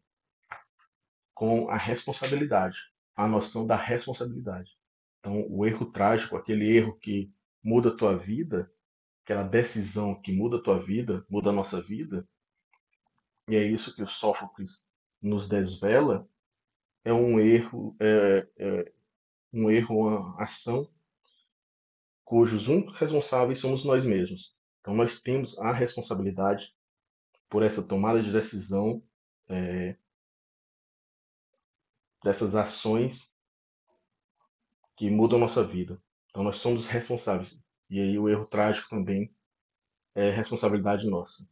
[1.35, 2.79] com a responsabilidade,
[3.17, 4.77] a noção da responsabilidade.
[5.19, 7.33] Então, o erro trágico, aquele erro que
[7.63, 8.71] muda a tua vida,
[9.29, 12.27] aquela decisão que muda a tua vida, muda a nossa vida,
[13.47, 14.87] e é isso que o Sófocles
[15.21, 16.27] nos desvela,
[17.05, 18.93] é um erro, é, é
[19.53, 20.91] um erro, uma ação
[22.25, 24.57] cujos únicos responsáveis somos nós mesmos.
[24.81, 26.75] Então nós temos a responsabilidade
[27.51, 29.03] por essa tomada de decisão,
[29.51, 29.95] é,
[32.25, 33.31] dessas ações
[34.97, 36.01] que mudam nossa vida.
[36.31, 37.63] Então nós somos responsáveis.
[37.91, 39.33] E aí o erro trágico também
[40.15, 41.47] é responsabilidade nossa.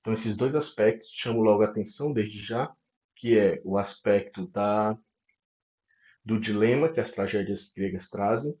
[0.00, 2.72] Então esses dois aspectos chamam logo a atenção desde já,
[3.16, 4.98] que é o aspecto da
[6.24, 8.54] do dilema que as tragédias gregas trazem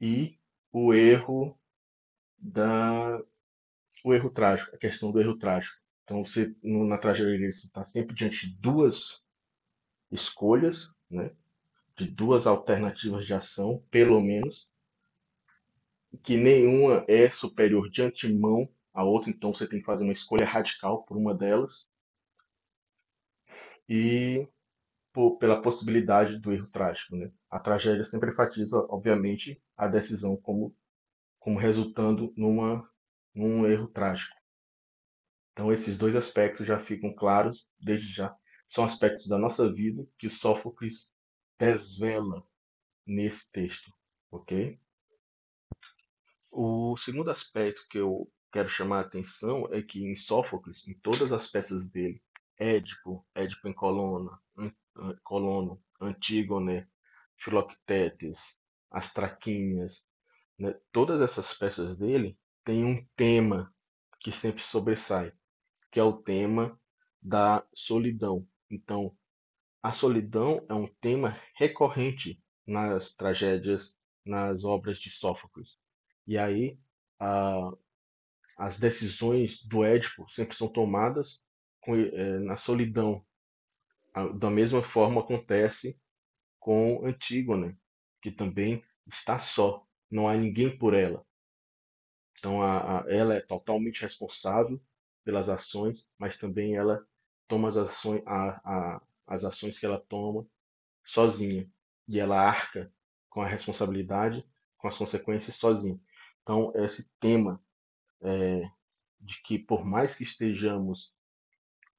[0.00, 0.38] e
[0.72, 1.58] o erro
[2.38, 3.20] da
[4.04, 5.78] o erro trágico, a questão do erro trágico.
[6.04, 9.24] Então, você, na tragédia, você está sempre diante de duas
[10.10, 11.30] escolhas, né?
[11.96, 14.68] de duas alternativas de ação, pelo menos,
[16.22, 20.44] que nenhuma é superior de antemão à outra, então você tem que fazer uma escolha
[20.44, 21.86] radical por uma delas.
[23.88, 24.46] E
[25.12, 27.16] por, pela possibilidade do erro trágico.
[27.16, 27.30] Né?
[27.50, 30.74] A tragédia sempre enfatiza, obviamente, a decisão como,
[31.38, 32.88] como resultando numa,
[33.34, 34.34] num erro trágico.
[35.52, 38.34] Então, esses dois aspectos já ficam claros desde já.
[38.66, 41.10] São aspectos da nossa vida que Sófocles
[41.58, 42.42] desvela
[43.06, 43.92] nesse texto,
[44.30, 44.80] ok?
[46.54, 51.32] O segundo aspecto que eu quero chamar a atenção é que em Sófocles, em todas
[51.32, 52.22] as peças dele,
[52.58, 54.38] Édipo, Édipo em Colona,
[55.24, 56.86] Colono, Antígone,
[57.38, 58.58] Filoctetes,
[58.90, 60.04] as Traquinhas,
[60.58, 60.78] né?
[60.92, 63.74] todas essas peças dele têm um tema
[64.20, 65.32] que sempre sobressai,
[65.90, 66.78] que é o tema
[67.22, 68.46] da solidão.
[68.70, 69.16] Então,
[69.82, 75.80] a solidão é um tema recorrente nas tragédias, nas obras de Sófocles.
[76.26, 76.78] E aí,
[77.20, 77.70] a,
[78.58, 81.40] as decisões do Édipo sempre são tomadas
[81.82, 83.24] com, é, na solidão,
[84.38, 85.98] da mesma forma acontece
[86.60, 87.76] com Antígona,
[88.22, 91.24] que também está só, não há ninguém por ela.
[92.38, 94.80] Então a, a, ela é totalmente responsável
[95.24, 97.04] pelas ações, mas também ela
[97.48, 100.46] toma as ações, a, as ações que ela toma
[101.04, 101.68] sozinha
[102.08, 102.92] e ela arca
[103.30, 104.46] com a responsabilidade,
[104.78, 106.00] com as consequências sozinha.
[106.42, 107.62] Então esse tema
[108.22, 108.62] é,
[109.20, 111.14] de que por mais que estejamos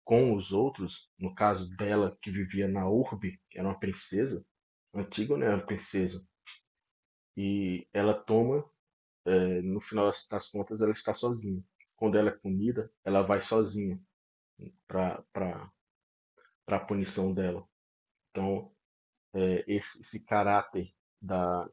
[0.04, 4.46] com os outros, no caso dela que vivia na urbe, era uma princesa,
[4.94, 6.28] Antígona era uma princesa,
[7.36, 8.70] e ela toma,
[9.26, 11.64] é, no final das contas, ela está sozinha.
[11.96, 14.00] Quando ela é punida, ela vai sozinha
[14.88, 15.24] para
[16.68, 17.68] a punição dela.
[18.30, 18.72] Então,
[19.34, 21.68] é, esse, esse, caráter da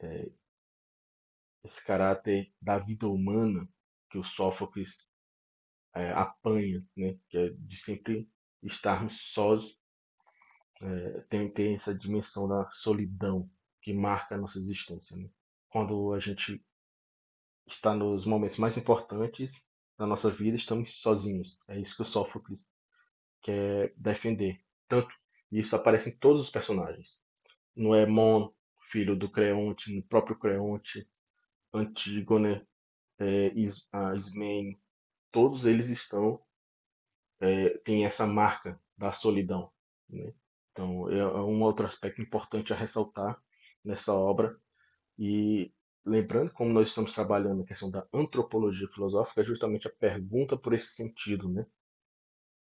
[0.00, 0.30] é,
[1.66, 3.68] esse caráter da vida humana
[4.10, 5.04] que o Sófocles
[5.94, 7.18] é, apanha, né?
[7.28, 8.28] que é de sempre
[8.62, 9.78] estarmos sós,
[10.80, 13.50] é, tem, tem essa dimensão da solidão
[13.80, 15.16] que marca a nossa existência.
[15.16, 15.28] Né?
[15.68, 16.64] Quando a gente
[17.66, 21.58] está nos momentos mais importantes da nossa vida, estamos sozinhos.
[21.68, 22.68] É isso que o Sófocles
[23.42, 24.60] quer defender.
[24.86, 25.12] Tanto
[25.50, 27.20] isso aparece em todos os personagens.
[27.74, 28.50] No Emon,
[28.82, 31.08] filho do Creonte, no próprio Creonte,
[31.76, 32.66] Antígone,
[33.18, 34.78] é, Is, a Ismene,
[35.30, 36.40] todos eles estão
[37.40, 39.70] é, têm essa marca da solidão.
[40.08, 40.32] Né?
[40.72, 43.40] Então é, é um outro aspecto importante a ressaltar
[43.84, 44.58] nessa obra
[45.18, 45.72] e
[46.04, 50.72] lembrando como nós estamos trabalhando a questão da antropologia filosófica é justamente a pergunta por
[50.72, 51.66] esse sentido, né?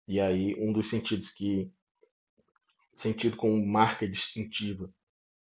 [0.08, 1.72] E aí um dos sentidos que
[2.94, 4.92] sentido como marca distintiva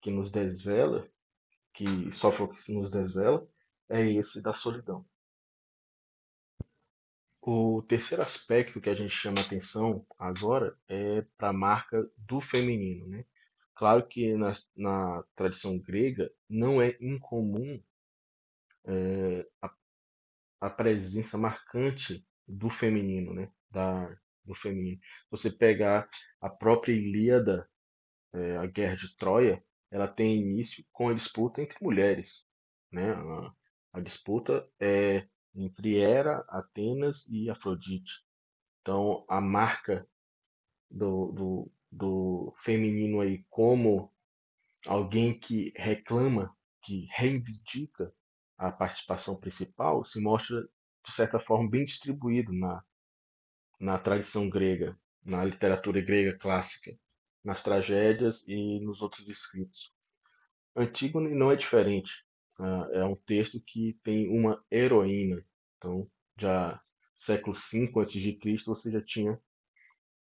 [0.01, 1.09] que nos desvela,
[1.73, 3.47] que Sófocles nos desvela,
[3.89, 5.05] é esse da solidão.
[7.45, 13.09] O terceiro aspecto que a gente chama atenção agora é para a marca do feminino.
[13.09, 13.25] Né?
[13.75, 17.83] Claro que na, na tradição grega não é incomum
[18.85, 19.75] é, a,
[20.61, 23.51] a, presença marcante do feminino, né?
[23.69, 25.01] da, do feminino.
[25.29, 26.09] Você pegar
[26.41, 27.69] a própria Ilíada,
[28.33, 32.47] é, a Guerra de Troia, ela tem início com a disputa entre mulheres.
[32.91, 33.13] Né?
[33.13, 33.55] A,
[33.93, 38.25] a disputa é entre Hera, Atenas e Afrodite.
[38.81, 40.09] Então, a marca
[40.91, 44.11] do, do, do feminino aí como
[44.87, 48.15] alguém que reclama, que reivindica
[48.57, 50.63] a participação principal, se mostra,
[51.05, 52.83] de certa forma, bem distribuído na,
[53.79, 56.99] na tradição grega, na literatura grega clássica,
[57.45, 59.95] nas tragédias e nos outros escritos.
[60.77, 62.25] Antígone não é diferente.
[62.59, 65.45] Uh, é um texto que tem uma heroína.
[65.77, 66.81] Então, já
[67.15, 69.41] século V a.C., você já tinha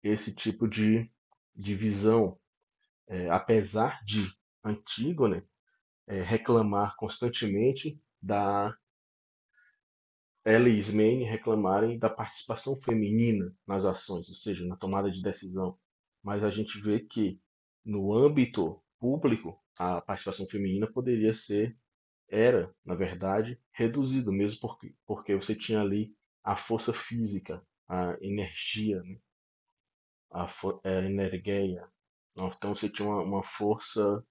[0.03, 1.09] esse tipo de,
[1.55, 2.39] de visão.
[3.07, 5.43] É, apesar de Antígone
[6.07, 8.75] é, reclamar constantemente da
[10.43, 15.77] ela e Ismene reclamarem da participação feminina nas ações, ou seja, na tomada de decisão.
[16.23, 17.39] Mas a gente vê que
[17.85, 21.77] no âmbito público a participação feminina poderia ser
[22.29, 29.01] era, na verdade, reduzido, mesmo porque, porque você tinha ali a força física, a energia,
[29.03, 29.19] né?
[30.31, 30.49] a, a
[30.83, 31.87] é, energia.
[32.37, 34.23] Então você tinha uma, uma força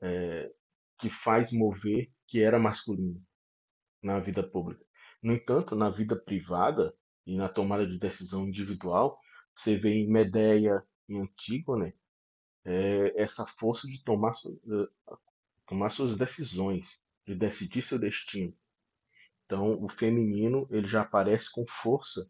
[0.00, 0.52] é,
[0.98, 3.20] que faz mover que era masculina.
[4.02, 4.84] na vida pública.
[5.22, 6.94] No entanto, na vida privada
[7.26, 9.18] e na tomada de decisão individual,
[9.54, 11.94] você vê em Medeia e Antígone
[12.64, 14.32] é, essa força de tomar,
[15.66, 18.54] tomar suas decisões, de decidir seu destino.
[19.44, 22.28] Então, o feminino ele já aparece com força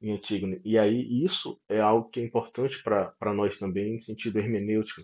[0.00, 0.60] em Antígone.
[0.64, 5.02] E aí, isso é algo que é importante para nós também, em sentido hermenêutico.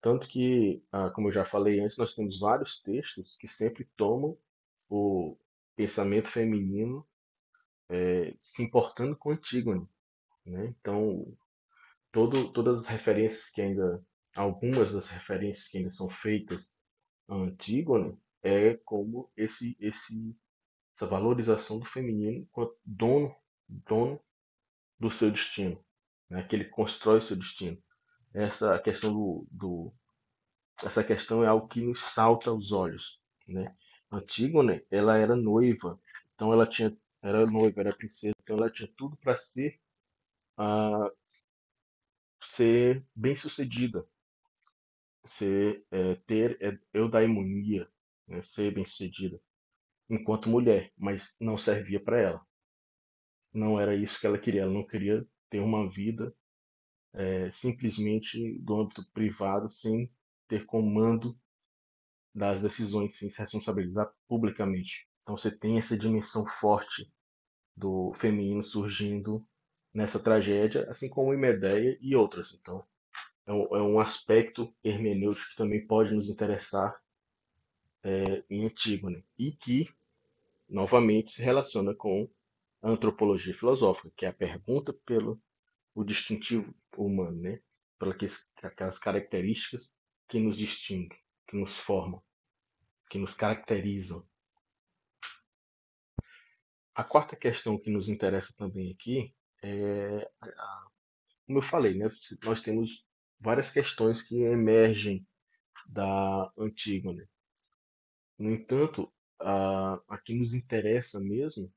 [0.00, 4.36] Tanto que, ah, como eu já falei antes, nós temos vários textos que sempre tomam
[4.88, 5.36] o
[5.76, 7.06] pensamento feminino
[7.88, 9.86] é, se importando com Antígone.
[10.44, 10.74] Né?
[10.78, 11.36] Então,
[12.14, 14.00] todo, todas as referências que ainda,
[14.36, 16.70] algumas das referências que ainda são feitas
[17.28, 20.36] a Antígone, é como esse, esse,
[20.94, 23.34] essa valorização do feminino enquanto dono,
[23.68, 24.20] dono
[24.96, 25.84] do seu destino,
[26.30, 26.44] né?
[26.44, 27.82] que ele constrói seu destino.
[28.32, 29.92] Essa questão do, do,
[30.84, 33.74] essa questão é algo que nos salta aos olhos, né?
[34.10, 36.00] Antígone, ela era noiva,
[36.34, 39.80] então ela tinha era noiva, era princesa, então ela tinha tudo para ser
[40.58, 41.10] uh,
[42.54, 44.06] ser bem sucedida,
[45.26, 47.88] ser é, ter é, eudaimonia,
[48.28, 49.40] né, ser bem sucedida
[50.08, 52.46] enquanto mulher, mas não servia para ela.
[53.52, 54.62] Não era isso que ela queria.
[54.62, 56.34] Ela não queria ter uma vida
[57.12, 60.10] é, simplesmente do âmbito privado, sem
[60.48, 61.38] ter comando
[62.34, 65.08] das decisões, sem se responsabilizar publicamente.
[65.22, 67.10] Então você tem essa dimensão forte
[67.76, 69.46] do feminino surgindo
[69.94, 71.38] nessa tragédia, assim como em
[72.00, 72.52] e outras.
[72.52, 72.84] Então
[73.46, 77.00] é um, é um aspecto hermenêutico que também pode nos interessar
[78.02, 79.88] é, em Antígone e que
[80.68, 82.28] novamente se relaciona com
[82.82, 85.40] a antropologia filosófica, que é a pergunta pelo
[85.94, 87.60] o distintivo humano, né?
[87.98, 89.94] Pelas aquelas características
[90.28, 92.20] que nos distinguem, que nos formam,
[93.08, 94.26] que nos caracterizam.
[96.94, 99.32] A quarta questão que nos interessa também aqui
[99.64, 100.30] é,
[101.46, 102.08] como eu falei, né,
[102.44, 103.06] nós temos
[103.40, 105.26] várias questões que emergem
[105.86, 107.26] da Antígone.
[108.38, 111.72] No entanto, a, a que nos interessa mesmo,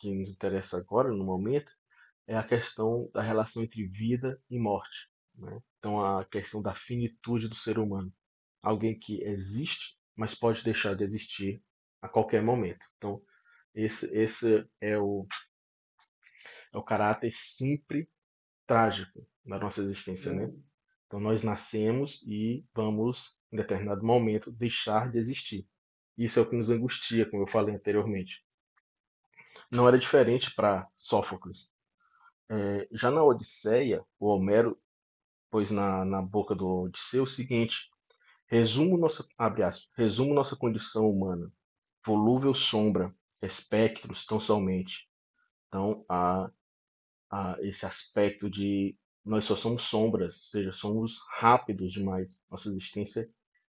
[0.00, 1.72] que nos interessa agora, no momento,
[2.26, 5.08] é a questão da relação entre vida e morte.
[5.34, 5.60] Né?
[5.78, 8.12] Então, a questão da finitude do ser humano.
[8.62, 11.62] Alguém que existe, mas pode deixar de existir
[12.02, 12.84] a qualquer momento.
[12.96, 13.22] Então,
[13.74, 15.26] esse, esse é, o,
[16.72, 18.08] é o caráter sempre
[18.66, 20.32] trágico da nossa existência.
[20.32, 20.52] Né?
[21.06, 25.66] Então, nós nascemos e vamos, em determinado momento, deixar de existir.
[26.16, 28.44] Isso é o que nos angustia, como eu falei anteriormente.
[29.70, 31.68] Não era diferente para Sófocles.
[32.48, 34.78] É, já na Odisseia, o Homero
[35.50, 37.88] pôs na, na boca do Odisseu o seguinte:
[38.46, 41.52] resumo nossa, abre aspas, resumo nossa condição humana,
[42.04, 45.08] volúvel sombra, espectros tão somente.
[45.68, 46.50] Então, há,
[47.30, 52.40] há esse aspecto de nós só somos sombras, ou seja, somos rápidos demais.
[52.50, 53.30] Nossa existência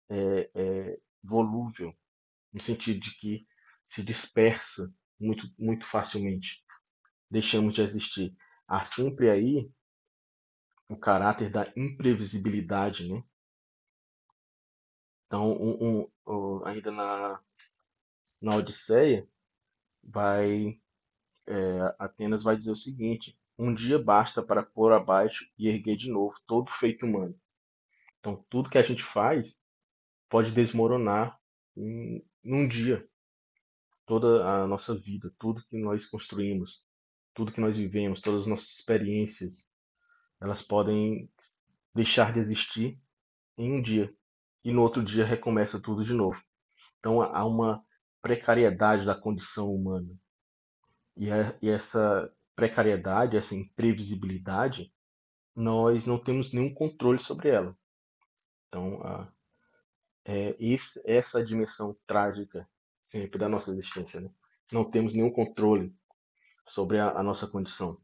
[0.09, 1.95] é, é volúvel,
[2.53, 3.47] no sentido de que
[3.85, 6.65] se dispersa muito, muito facilmente.
[7.31, 8.35] Deixamos de existir
[8.67, 9.71] há sempre aí
[10.89, 13.23] o caráter da imprevisibilidade, né?
[15.27, 17.41] Então, um, um, ainda na,
[18.43, 19.27] na Odisseia,
[20.03, 20.79] vai
[21.47, 26.11] é, Atenas vai dizer o seguinte: um dia basta para pôr abaixo e erguer de
[26.11, 27.39] novo todo o feito humano.
[28.19, 29.61] Então, tudo que a gente faz
[30.29, 31.39] pode desmoronar
[31.77, 33.07] em, em um dia.
[34.07, 36.85] Toda a nossa vida, tudo que nós construímos,
[37.35, 39.69] tudo que nós vivemos, todas as nossas experiências,
[40.41, 41.31] elas podem
[41.95, 42.99] deixar de existir
[43.57, 44.13] em um dia
[44.65, 46.43] e no outro dia recomeça tudo de novo.
[46.99, 47.85] Então há uma
[48.21, 50.09] precariedade da condição humana
[51.17, 54.93] e, é, e essa precariedade, essa imprevisibilidade,
[55.55, 57.77] nós não temos nenhum controle sobre ela.
[58.69, 59.33] Então a,
[60.25, 62.69] é esse, essa dimensão trágica
[63.03, 64.21] sempre da nossa existência.
[64.21, 64.31] Né?
[64.73, 65.95] Não temos nenhum controle
[66.67, 68.01] sobre a, a nossa condição.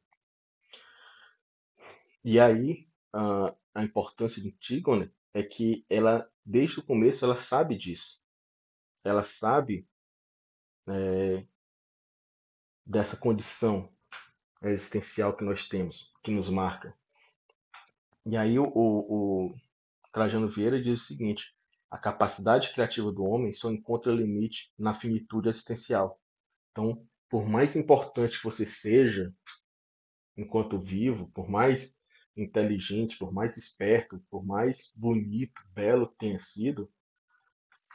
[2.25, 7.77] E aí, a, a importância de Antígone é que ela, desde o começo, ela sabe
[7.77, 8.23] disso.
[9.05, 9.89] Ela sabe
[10.89, 11.47] é,
[12.85, 13.91] dessa condição
[14.63, 16.95] existencial que nós temos, que nos marca.
[18.27, 19.55] E aí o, o, o
[20.13, 21.55] Trajano Vieira diz o seguinte:
[21.91, 26.21] a capacidade criativa do homem só encontra limite na finitude existencial.
[26.71, 29.35] Então, por mais importante que você seja
[30.37, 31.97] enquanto vivo, por mais
[32.37, 36.91] inteligente, por mais esperto, por mais bonito, belo que tenha sido,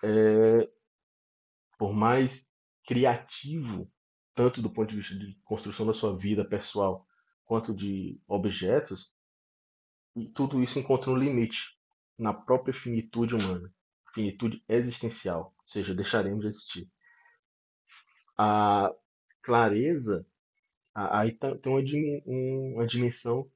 [0.03, 0.69] é,
[1.77, 2.49] por mais
[2.85, 3.89] criativo,
[4.35, 7.05] tanto do ponto de vista de construção da sua vida pessoal,
[7.45, 9.13] quanto de objetos,
[10.15, 11.77] e tudo isso encontra um limite
[12.17, 13.73] na própria finitude humana,
[14.13, 16.89] finitude existencial, ou seja, deixaremos de existir.
[18.37, 18.91] A
[19.41, 20.25] clareza,
[20.93, 21.71] aí tá, tem
[22.25, 23.49] uma, dimensão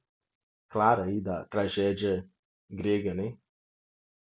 [0.70, 2.28] clara aí da tragédia
[2.70, 3.38] grega, né?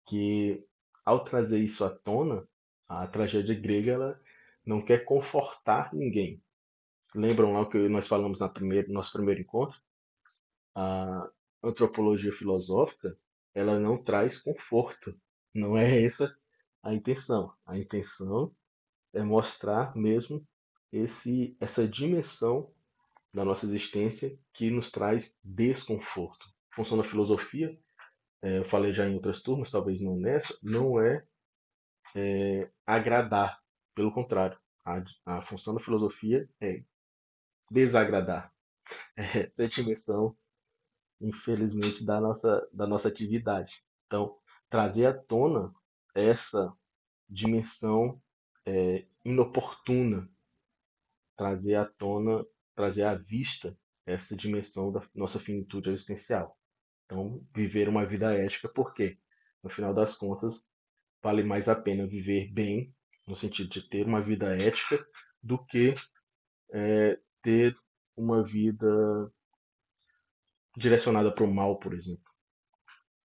[0.05, 0.63] Que
[1.05, 2.47] ao trazer isso à tona,
[2.87, 4.21] a tragédia grega ela
[4.65, 6.42] não quer confortar ninguém.
[7.15, 8.51] Lembram lá o que nós falamos no
[8.89, 9.79] nosso primeiro encontro?
[10.75, 11.29] A
[11.63, 13.17] antropologia filosófica
[13.53, 15.15] ela não traz conforto.
[15.53, 16.35] Não é essa
[16.81, 17.53] a intenção.
[17.65, 18.53] A intenção
[19.13, 20.45] é mostrar mesmo
[20.91, 22.71] esse, essa dimensão
[23.33, 26.45] da nossa existência que nos traz desconforto.
[26.71, 27.77] A função da filosofia,
[28.41, 31.25] é, eu falei já em outras turmas, talvez não nessa, não é
[32.15, 33.61] é, agradar.
[33.95, 36.83] Pelo contrário, a, a, função da filosofia é
[37.71, 38.51] desagradar.
[39.15, 40.35] É essa é a dimensão,
[41.21, 43.83] infelizmente, da nossa, da nossa atividade.
[44.07, 44.37] Então,
[44.69, 45.73] trazer à tona
[46.13, 46.73] essa
[47.29, 48.21] dimensão
[48.65, 50.29] é, inoportuna,
[51.37, 52.45] trazer à tona,
[52.75, 56.57] trazer à vista essa dimensão da nossa finitude existencial.
[57.05, 59.17] Então, viver uma vida ética, porque,
[59.63, 60.69] no final das contas,
[61.21, 62.93] vale mais a pena viver bem,
[63.27, 65.05] no sentido de ter uma vida ética,
[65.41, 65.93] do que
[66.73, 67.77] é, ter
[68.17, 69.31] uma vida
[70.75, 72.31] direcionada para o mal, por exemplo.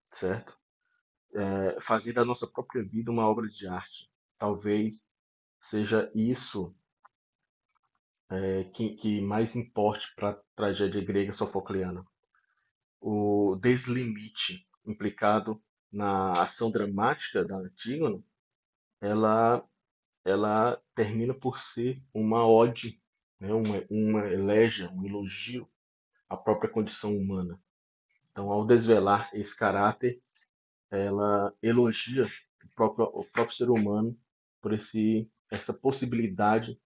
[0.03, 0.55] Certo?
[1.33, 4.11] É, fazer da nossa própria vida uma obra de arte.
[4.37, 5.07] Talvez
[5.59, 6.75] seja isso
[8.29, 12.05] é, que, que mais importe para a tragédia grega sofocleana.
[12.99, 18.23] O deslimite implicado na ação dramática da Antígona,
[19.01, 19.67] ela,
[20.23, 23.00] ela termina por ser uma ode,
[23.41, 25.67] né, uma, uma elegia, um elogio
[26.29, 27.59] à própria condição humana.
[28.31, 30.21] Então, ao desvelar esse caráter,
[30.91, 34.17] ela elogia o próprio, o próprio ser humano
[34.61, 36.79] por esse, essa possibilidade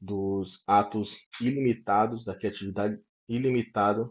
[0.00, 4.08] dos atos ilimitados, da criatividade ilimitada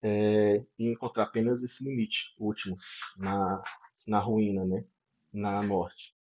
[0.00, 2.76] é, e encontrar apenas esse limite último
[3.18, 3.60] na,
[4.06, 4.84] na ruína, né?
[5.32, 6.14] na morte.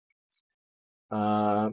[1.11, 1.71] A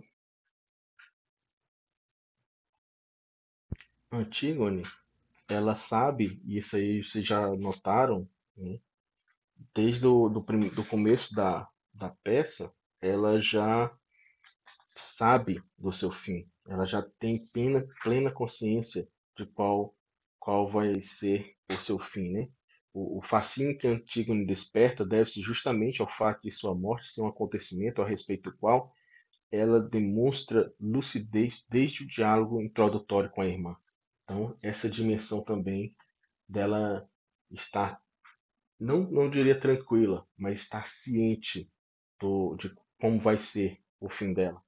[4.12, 4.82] Antígone,
[5.48, 8.80] ela sabe, e isso aí vocês já notaram, né?
[9.74, 13.96] desde o do, do começo da, da peça, ela já
[14.96, 19.08] sabe do seu fim, ela já tem plena, plena consciência
[19.38, 19.96] de qual,
[20.40, 22.50] qual vai ser o seu fim, né?
[22.92, 27.28] O, o fascínio que Antígone desperta deve-se justamente ao fato de sua morte ser um
[27.28, 28.92] acontecimento a respeito do qual
[29.52, 33.76] ela demonstra lucidez desde o diálogo introdutório com a irmã.
[34.30, 35.90] Então, essa dimensão também
[36.48, 37.10] dela
[37.50, 38.00] estar,
[38.80, 41.68] não, não diria tranquila, mas estar ciente
[42.20, 42.72] do, de
[43.02, 44.62] como vai ser o fim dela.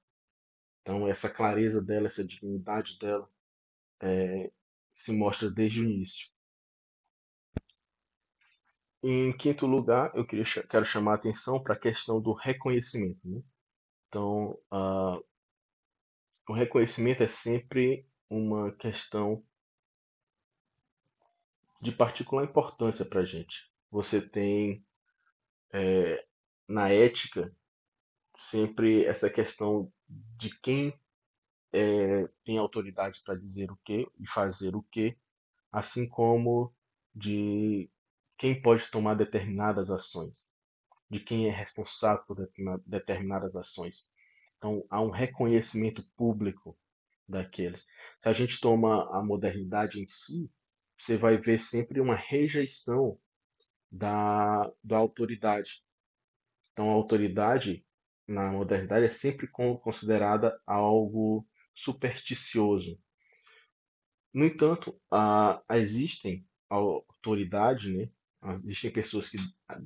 [0.80, 3.30] Então, essa clareza dela, essa dignidade dela,
[4.02, 4.50] é,
[4.96, 6.28] se mostra desde o início.
[9.00, 13.20] Em quinto lugar, eu queria, quero chamar a atenção para a questão do reconhecimento.
[13.24, 13.40] Né?
[14.08, 15.24] Então, uh,
[16.48, 19.44] o reconhecimento é sempre uma questão
[21.82, 23.68] de particular importância para a gente.
[23.90, 24.86] Você tem
[25.74, 26.24] é,
[26.68, 27.52] na ética
[28.36, 30.96] sempre essa questão de quem
[31.72, 35.18] é, tem autoridade para dizer o que e fazer o que,
[35.72, 36.72] assim como
[37.12, 37.90] de
[38.38, 40.46] quem pode tomar determinadas ações,
[41.10, 42.48] de quem é responsável por
[42.86, 44.06] determinadas ações.
[44.56, 46.78] Então, há um reconhecimento público
[47.28, 47.84] daqueles.
[48.20, 50.48] Se a gente toma a modernidade em si,
[51.02, 53.18] você vai ver sempre uma rejeição
[53.90, 55.82] da, da autoridade.
[56.72, 57.84] Então, a autoridade
[58.26, 62.98] na modernidade é sempre considerada algo supersticioso.
[64.32, 68.08] No entanto, a, existem autoridade, né,
[68.54, 69.38] Existem pessoas que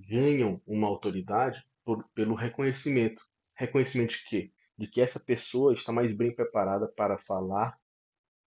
[0.08, 3.22] ganham uma autoridade por, pelo reconhecimento.
[3.54, 4.52] Reconhecimento de quê?
[4.78, 7.78] De que essa pessoa está mais bem preparada para falar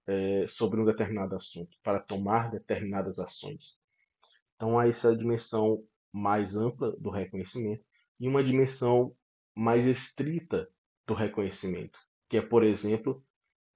[0.07, 3.77] é, sobre um determinado assunto, para tomar determinadas ações.
[4.57, 7.85] Então há essa dimensão mais ampla do reconhecimento
[8.21, 9.15] e uma dimensão
[9.55, 10.69] mais estrita
[11.07, 11.99] do reconhecimento,
[12.29, 13.25] que é, por exemplo,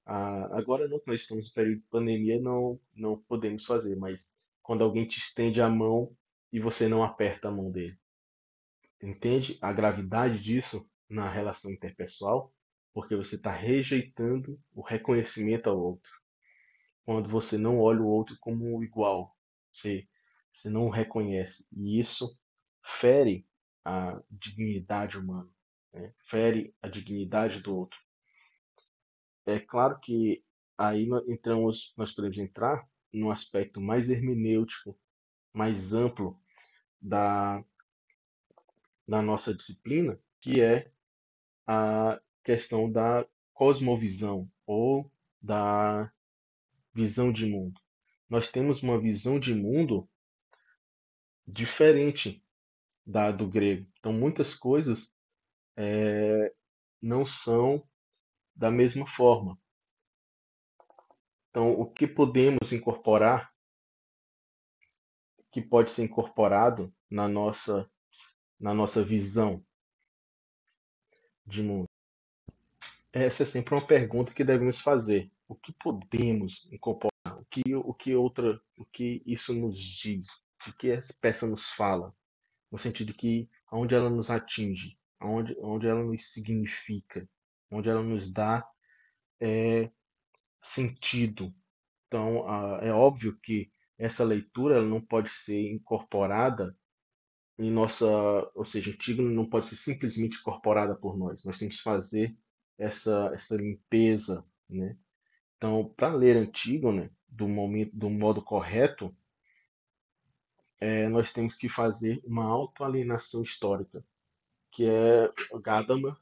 [0.05, 4.85] a, agora não, nós estamos no período de pandemia, não, não podemos fazer, mas quando
[4.85, 6.15] alguém te estende a mão
[6.53, 7.99] e você não aperta a mão dele.
[9.03, 12.53] Entende a gravidade disso na relação interpessoal?
[12.97, 16.11] Porque você está rejeitando o reconhecimento ao outro.
[17.05, 19.37] Quando você não olha o outro como igual,
[19.71, 20.09] você,
[20.51, 21.69] você não o reconhece.
[21.71, 22.35] E isso
[22.83, 23.47] fere
[23.85, 25.51] a dignidade humana,
[25.93, 26.15] né?
[26.25, 28.01] fere a dignidade do outro.
[29.45, 30.43] É claro que
[30.79, 34.99] aí nós entramos, nós podemos entrar num aspecto mais hermenêutico,
[35.53, 36.41] mais amplo
[36.99, 37.63] da,
[39.07, 40.91] da nossa disciplina, que é
[41.67, 45.11] a questão da cosmovisão ou
[45.43, 46.13] da
[46.95, 47.81] visão de mundo.
[48.31, 50.09] Nós temos uma visão de mundo
[51.45, 52.41] diferente
[53.05, 53.91] da do grego.
[53.99, 55.13] Então, muitas coisas
[55.77, 56.55] é,
[57.03, 57.85] não são
[58.55, 59.59] da mesma forma.
[61.51, 63.53] Então, o que podemos incorporar,
[65.51, 67.91] que pode ser incorporado na nossa,
[68.61, 69.67] na nossa visão
[71.45, 71.86] de mundo?
[73.19, 75.33] Essa é sempre uma pergunta que devemos fazer.
[75.49, 77.11] O que podemos incorporar?
[77.39, 80.27] O que, o que outra, o que isso nos diz?
[80.69, 82.15] O que essa peça nos fala?
[82.71, 87.27] No sentido que aonde ela nos atinge, aonde, aonde ela nos significa,
[87.71, 88.69] onde ela nos dá
[89.41, 89.91] é,
[90.61, 91.55] sentido.
[92.07, 92.47] Então,
[92.83, 96.77] é óbvio que essa leitura não pode ser incorporada
[97.59, 98.07] em nossa,
[98.55, 101.45] ou seja, Antígona não pode ser simplesmente incorporada por nós.
[101.45, 102.37] Nós temos que fazer
[102.79, 104.97] essa essa limpeza, né?
[105.57, 109.15] Então, para ler Antígona do momento, do modo correto,
[110.81, 114.05] é, nós temos que fazer uma autoalienação histórica,
[114.71, 115.31] que é
[115.63, 116.15] Gadamer,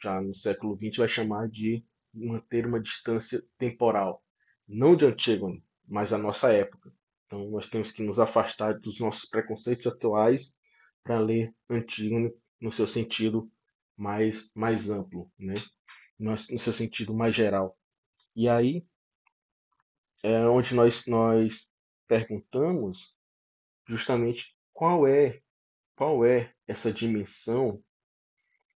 [0.00, 4.22] já no século XX, vai chamar de manter uma distância temporal,
[4.66, 6.92] não de Antígona, mas da nossa época.
[7.26, 10.56] Então nós temos que nos afastar dos nossos preconceitos atuais
[11.02, 13.50] para ler Antígona no seu sentido
[13.96, 15.54] mais, mais amplo, né?
[16.18, 17.76] No, seu sentido mais geral.
[18.34, 18.86] E aí
[20.22, 21.70] é onde nós, nós
[22.08, 23.14] perguntamos
[23.86, 25.40] justamente qual é
[25.94, 27.82] qual é essa dimensão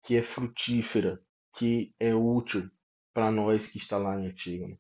[0.04, 1.22] que é frutífera,
[1.58, 2.72] que é útil
[3.14, 4.80] para nós que está lá em Antígona.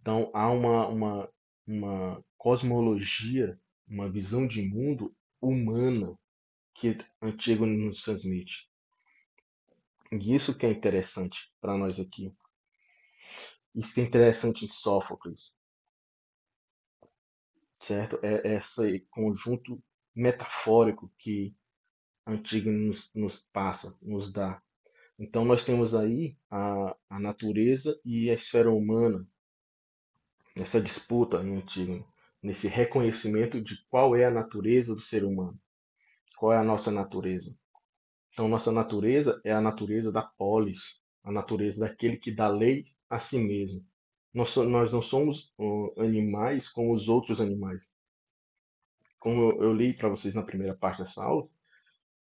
[0.00, 1.32] Então há uma, uma,
[1.66, 6.18] uma cosmologia, uma visão de mundo humana
[6.74, 8.71] que Antígona nos transmite.
[10.12, 12.30] E isso que é interessante para nós aqui.
[13.74, 15.50] Isso que é interessante em Sófocles.
[17.80, 18.18] Certo?
[18.22, 19.82] É esse conjunto
[20.14, 21.56] metafórico que
[22.26, 24.62] Antígona nos, nos passa, nos dá.
[25.18, 29.26] Então nós temos aí a, a natureza e a esfera humana
[30.54, 32.04] nessa disputa em Antígona,
[32.42, 35.58] nesse reconhecimento de qual é a natureza do ser humano,
[36.36, 37.56] qual é a nossa natureza.
[38.32, 43.18] Então, nossa natureza é a natureza da polis, a natureza daquele que dá lei a
[43.18, 43.84] si mesmo.
[44.32, 45.52] Nós, nós não somos
[45.98, 47.92] animais como os outros animais.
[49.18, 51.46] Como eu li para vocês na primeira parte dessa aula,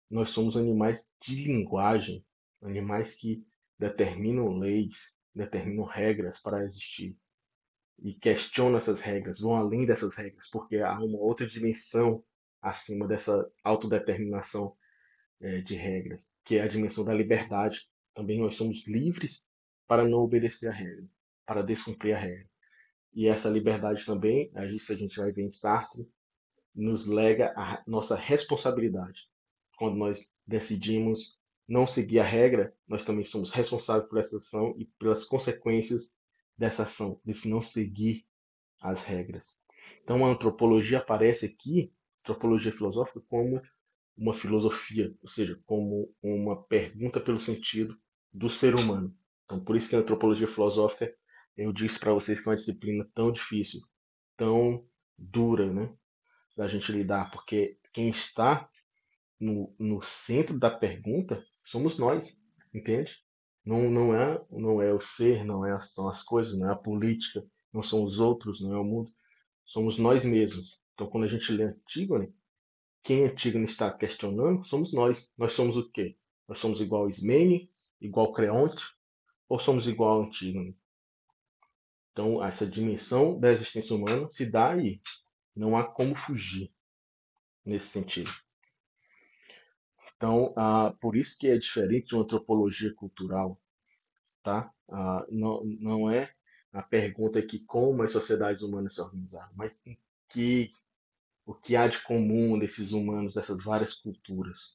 [0.08, 2.24] nós somos animais de linguagem,
[2.62, 3.44] animais que
[3.76, 7.16] determinam leis, determinam regras para existir
[7.98, 12.22] e questionam essas regras, vão além dessas regras, porque há uma outra dimensão
[12.62, 14.76] acima dessa autodeterminação
[15.40, 17.88] é, de regras, que é a dimensão da liberdade.
[18.14, 19.46] Também nós somos livres
[19.86, 21.04] para não obedecer a regra,
[21.44, 22.48] para descumprir a regra.
[23.14, 26.06] E essa liberdade também, isso a gente vai ver em Sartre,
[26.74, 29.22] nos lega a nossa responsabilidade.
[29.78, 34.84] Quando nós decidimos não seguir a regra, nós também somos responsáveis por essa ação e
[34.98, 36.14] pelas consequências
[36.56, 38.26] dessa ação, desse não seguir
[38.80, 39.54] as regras.
[40.02, 43.60] Então a antropologia aparece aqui, antropologia filosófica, como
[44.16, 47.96] uma filosofia, ou seja, como uma pergunta pelo sentido
[48.32, 49.14] do ser humano.
[49.44, 51.12] Então, por isso que a antropologia filosófica,
[51.56, 53.80] eu disse para vocês que é uma disciplina tão difícil,
[54.36, 54.86] tão
[55.16, 55.94] dura, né,
[56.56, 58.68] da gente lidar, porque quem está
[59.38, 62.38] no, no centro da pergunta somos nós,
[62.74, 63.16] entende?
[63.64, 66.76] Não, não é não é o ser, não é são as coisas, não é a
[66.76, 69.10] política, não são os outros, não é o mundo,
[69.64, 70.82] somos nós mesmos.
[70.94, 72.32] Então, quando a gente lê Antígone,
[73.06, 75.30] quem Antígone está questionando somos nós.
[75.38, 76.16] Nós somos o quê?
[76.48, 77.68] Nós somos igual Ismene,
[78.00, 78.84] igual Creonte,
[79.48, 80.76] ou somos igual a Antígone?
[82.10, 85.00] Então, essa dimensão da existência humana se dá aí.
[85.54, 86.72] Não há como fugir
[87.64, 88.30] nesse sentido.
[90.16, 93.56] Então, ah, por isso que é diferente de uma antropologia cultural,
[94.42, 94.68] tá?
[94.88, 96.34] Ah, não, não é
[96.72, 99.80] a pergunta aqui como as sociedades humanas se organizaram, mas
[100.28, 100.72] que
[101.46, 104.74] o que há de comum desses humanos, dessas várias culturas,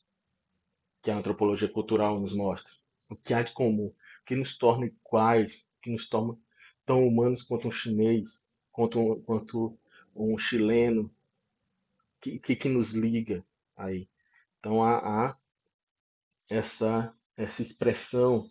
[1.01, 2.73] que a antropologia cultural nos mostra.
[3.09, 3.93] O que há de comum.
[4.25, 6.37] Que nos torna iguais, que nos torna
[6.85, 9.77] tão humanos quanto um chinês, quanto quanto
[10.15, 11.13] um chileno,
[12.21, 13.45] que, que, que nos liga
[13.75, 14.07] aí.
[14.59, 14.97] Então há,
[15.29, 15.37] há
[16.49, 18.49] essa, essa expressão,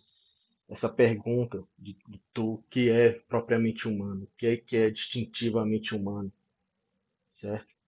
[0.69, 5.95] essa pergunta de, de, do que é propriamente humano, o que é que é distintivamente
[5.95, 6.31] humano,
[7.29, 7.80] certo?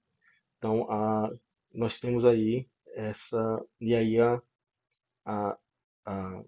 [0.63, 1.29] Então a,
[1.73, 4.41] nós temos aí essa e aí a,
[5.25, 5.59] a,
[6.05, 6.43] a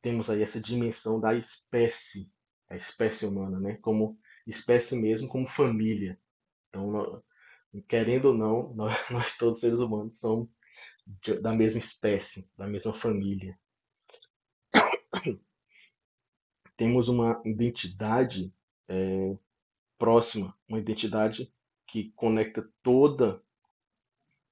[0.00, 2.30] temos aí essa dimensão da espécie,
[2.70, 3.78] a espécie humana, né?
[3.82, 4.16] Como
[4.46, 6.20] espécie mesmo, como família.
[6.68, 7.20] Então,
[7.88, 10.48] querendo ou não, nós, nós todos seres humanos somos
[11.42, 13.58] da mesma espécie, da mesma família.
[16.76, 18.54] Temos uma identidade
[18.86, 19.36] é,
[19.98, 21.52] próxima, uma identidade
[21.88, 23.42] que conecta toda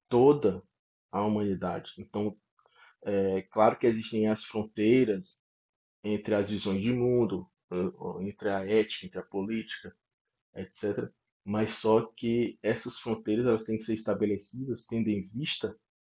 [0.09, 0.63] toda
[1.11, 1.93] a humanidade.
[1.97, 2.35] Então,
[3.03, 5.39] é claro que existem as fronteiras
[6.03, 7.49] entre as visões de mundo,
[8.21, 9.95] entre a ética, entre a política,
[10.55, 11.09] etc.
[11.43, 15.77] Mas só que essas fronteiras elas têm que ser estabelecidas tendo em vista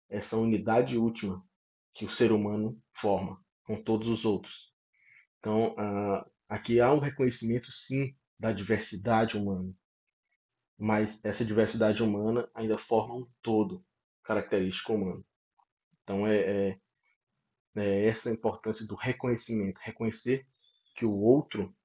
[0.09, 1.43] essa unidade última
[1.93, 4.74] que o ser humano forma com todos os outros.
[5.39, 5.76] Então,
[6.47, 9.74] aqui há um reconhecimento, sim, da diversidade humana,
[10.80, 13.86] mas essa diversidade humana ainda forma um todo
[14.23, 15.25] característico humano.
[16.03, 16.80] Então, é, é,
[17.75, 20.47] é essa a importância do reconhecimento reconhecer
[20.95, 21.75] que o outro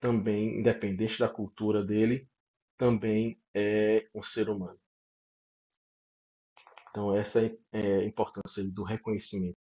[0.00, 2.26] também, independente da cultura dele,
[2.78, 4.80] também é um ser humano.
[6.90, 9.58] Então, essa é a importância do reconhecimento.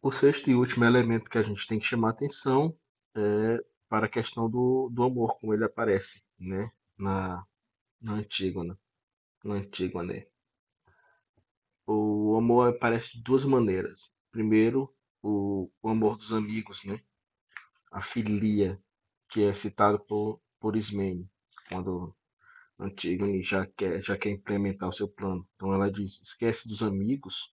[0.00, 2.76] O sexto e último elemento que a gente tem que chamar atenção
[3.16, 7.44] é para a questão do, do amor, como ele aparece né, na,
[8.00, 8.78] na Antígona.
[9.44, 10.26] Na Antígona.
[11.86, 14.12] O amor aparece de duas maneiras.
[14.30, 16.98] Primeiro, o, o amor dos amigos, né?
[17.94, 18.82] a filia,
[19.28, 21.30] que é citado por, por Ismene,
[21.68, 22.14] quando
[22.78, 25.48] Antígone já quer, já quer implementar o seu plano.
[25.54, 27.54] Então ela diz: esquece dos amigos,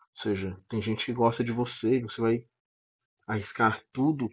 [0.00, 2.48] ou seja, tem gente que gosta de você você vai
[3.26, 4.30] arriscar tudo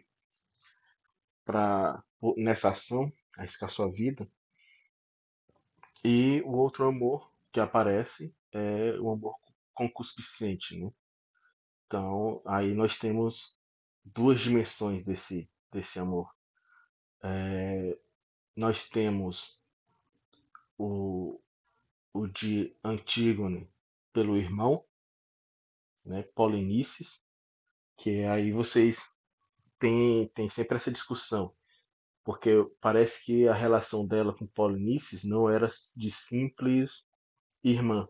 [1.44, 2.02] para
[2.38, 4.30] nessa ação, arriscar sua vida.
[6.04, 9.36] E o outro amor que aparece é o amor
[9.74, 10.92] concupiscente, né?
[11.86, 13.56] Então, aí nós temos
[14.04, 16.34] duas dimensões desse, desse amor.
[17.24, 17.98] É,
[18.56, 19.60] nós temos
[20.78, 21.40] o,
[22.12, 23.70] o de Antígone
[24.12, 24.84] pelo irmão,
[26.06, 27.24] né, Polinices,
[27.96, 29.10] que aí vocês
[29.80, 31.54] têm, têm sempre essa discussão,
[32.24, 37.06] porque parece que a relação dela com Polinices não era de simples
[37.64, 38.08] irmã,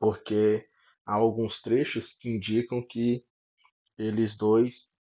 [0.00, 0.66] porque
[1.04, 3.24] há alguns trechos que indicam que
[3.98, 4.94] eles dois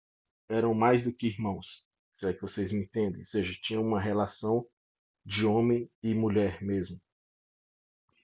[0.47, 1.85] eram mais do que irmãos.
[2.13, 3.19] Será que vocês me entendem?
[3.19, 4.67] Ou seja, tinham uma relação
[5.23, 6.99] de homem e mulher mesmo.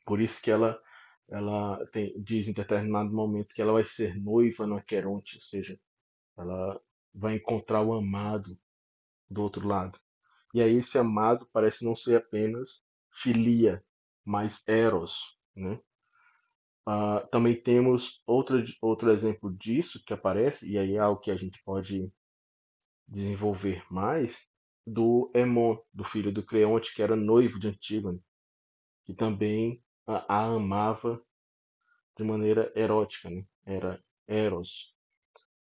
[0.05, 0.79] Por isso que ela
[1.27, 5.79] ela tem, diz em determinado momento que ela vai ser noiva no Aqueronte, ou seja,
[6.37, 6.79] ela
[7.13, 8.55] vai encontrar o amado
[9.29, 9.99] do outro lado.
[10.53, 13.83] E aí esse amado parece não ser apenas filia,
[14.23, 15.79] mas eros, né?
[16.87, 21.35] Uh, também temos outro, outro exemplo disso que aparece, e aí é algo que a
[21.35, 22.11] gente pode
[23.07, 24.47] desenvolver mais,
[24.85, 28.21] do Emon, do filho do Creonte, que era noivo de Antígone,
[29.03, 31.19] que também a, a amava
[32.17, 33.43] de maneira erótica, né?
[33.65, 34.95] era Eros.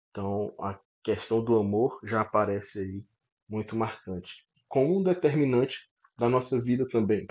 [0.10, 3.06] Então a questão do amor já aparece aí
[3.52, 7.28] muito marcante, como um determinante da nossa vida também.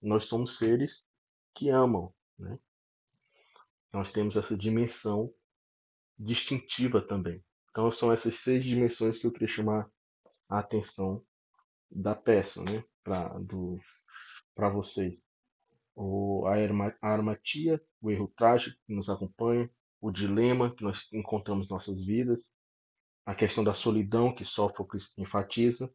[0.00, 1.06] Nós somos seres
[1.54, 2.58] que amam, né?
[3.90, 5.32] nós temos essa dimensão
[6.18, 7.42] distintiva também.
[7.70, 9.90] Então são essas seis dimensões que eu queria chamar
[10.50, 11.24] a atenção
[11.90, 15.24] da peça, né, para vocês.
[15.96, 16.56] O, a,
[17.00, 22.04] a armatia, o erro trágico que nos acompanha, o dilema que nós encontramos em nossas
[22.04, 22.52] vidas,
[23.26, 25.92] a questão da solidão que Sófocles enfatiza,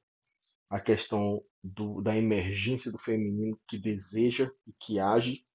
[0.69, 5.45] a questão do, da emergência do feminino que deseja e que age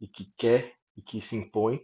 [0.00, 1.80] e que quer e que se impõe.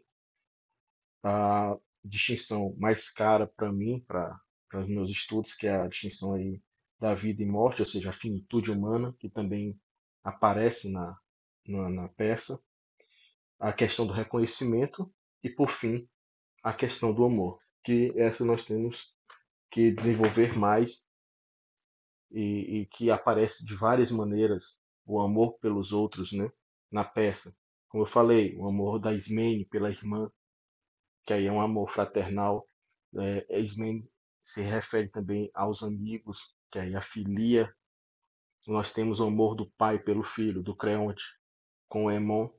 [1.22, 4.40] A distinção mais cara para mim, para
[4.74, 6.62] os meus estudos, que é a distinção aí
[6.98, 9.78] da vida e morte, ou seja, a finitude humana, que também
[10.22, 11.18] aparece na,
[11.66, 12.60] na, na peça,
[13.58, 15.12] a questão do reconhecimento
[15.42, 16.08] e, por fim,
[16.62, 19.15] a questão do amor, que essa nós temos
[19.76, 21.04] que desenvolver mais
[22.30, 26.50] e, e que aparece de várias maneiras o amor pelos outros, né,
[26.90, 27.54] na peça.
[27.88, 30.30] Como eu falei, o amor da Ismene pela irmã,
[31.26, 32.68] que aí é um amor fraternal,
[33.18, 34.08] É, Esmen
[34.42, 37.74] se refere também aos amigos, que é a filia.
[38.68, 41.24] Nós temos o amor do pai pelo filho, do Creonte,
[41.88, 42.50] com Emon,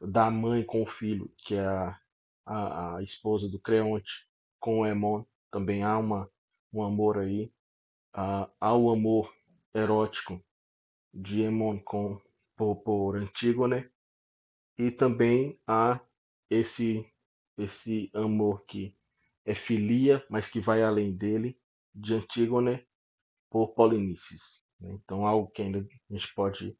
[0.00, 2.00] da mãe com o filho, que é a,
[2.46, 4.28] a, a esposa do Creonte,
[4.60, 5.24] com Emon.
[5.50, 6.30] Também há uma,
[6.72, 7.52] um amor aí.
[8.16, 9.32] Uh, há o amor
[9.74, 10.42] erótico
[11.12, 12.20] de Emon com,
[12.56, 13.88] por, por Antígone.
[14.78, 16.00] E também há
[16.48, 17.06] esse,
[17.58, 18.96] esse amor que
[19.44, 21.58] é filia, mas que vai além dele,
[21.94, 22.86] de Antígone
[23.50, 24.62] por Polinices.
[24.80, 24.92] Né?
[24.92, 26.76] Então, algo que ainda a gente pode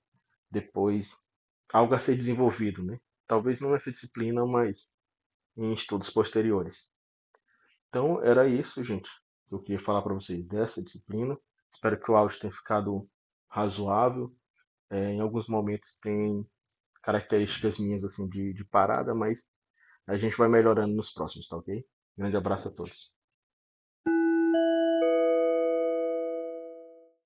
[0.50, 1.16] depois,
[1.72, 2.98] algo a ser desenvolvido, né?
[3.26, 4.90] Talvez não nessa disciplina, mas
[5.56, 6.89] em estudos posteriores.
[7.91, 9.11] Então, era isso, gente,
[9.49, 11.36] que eu queria falar para vocês dessa disciplina.
[11.70, 13.09] Espero que o áudio tenha ficado
[13.49, 14.34] razoável.
[14.91, 16.47] É, em alguns momentos tem
[17.03, 19.49] características minhas assim de, de parada, mas
[20.07, 21.84] a gente vai melhorando nos próximos, tá ok?
[22.16, 23.12] Grande abraço a todos.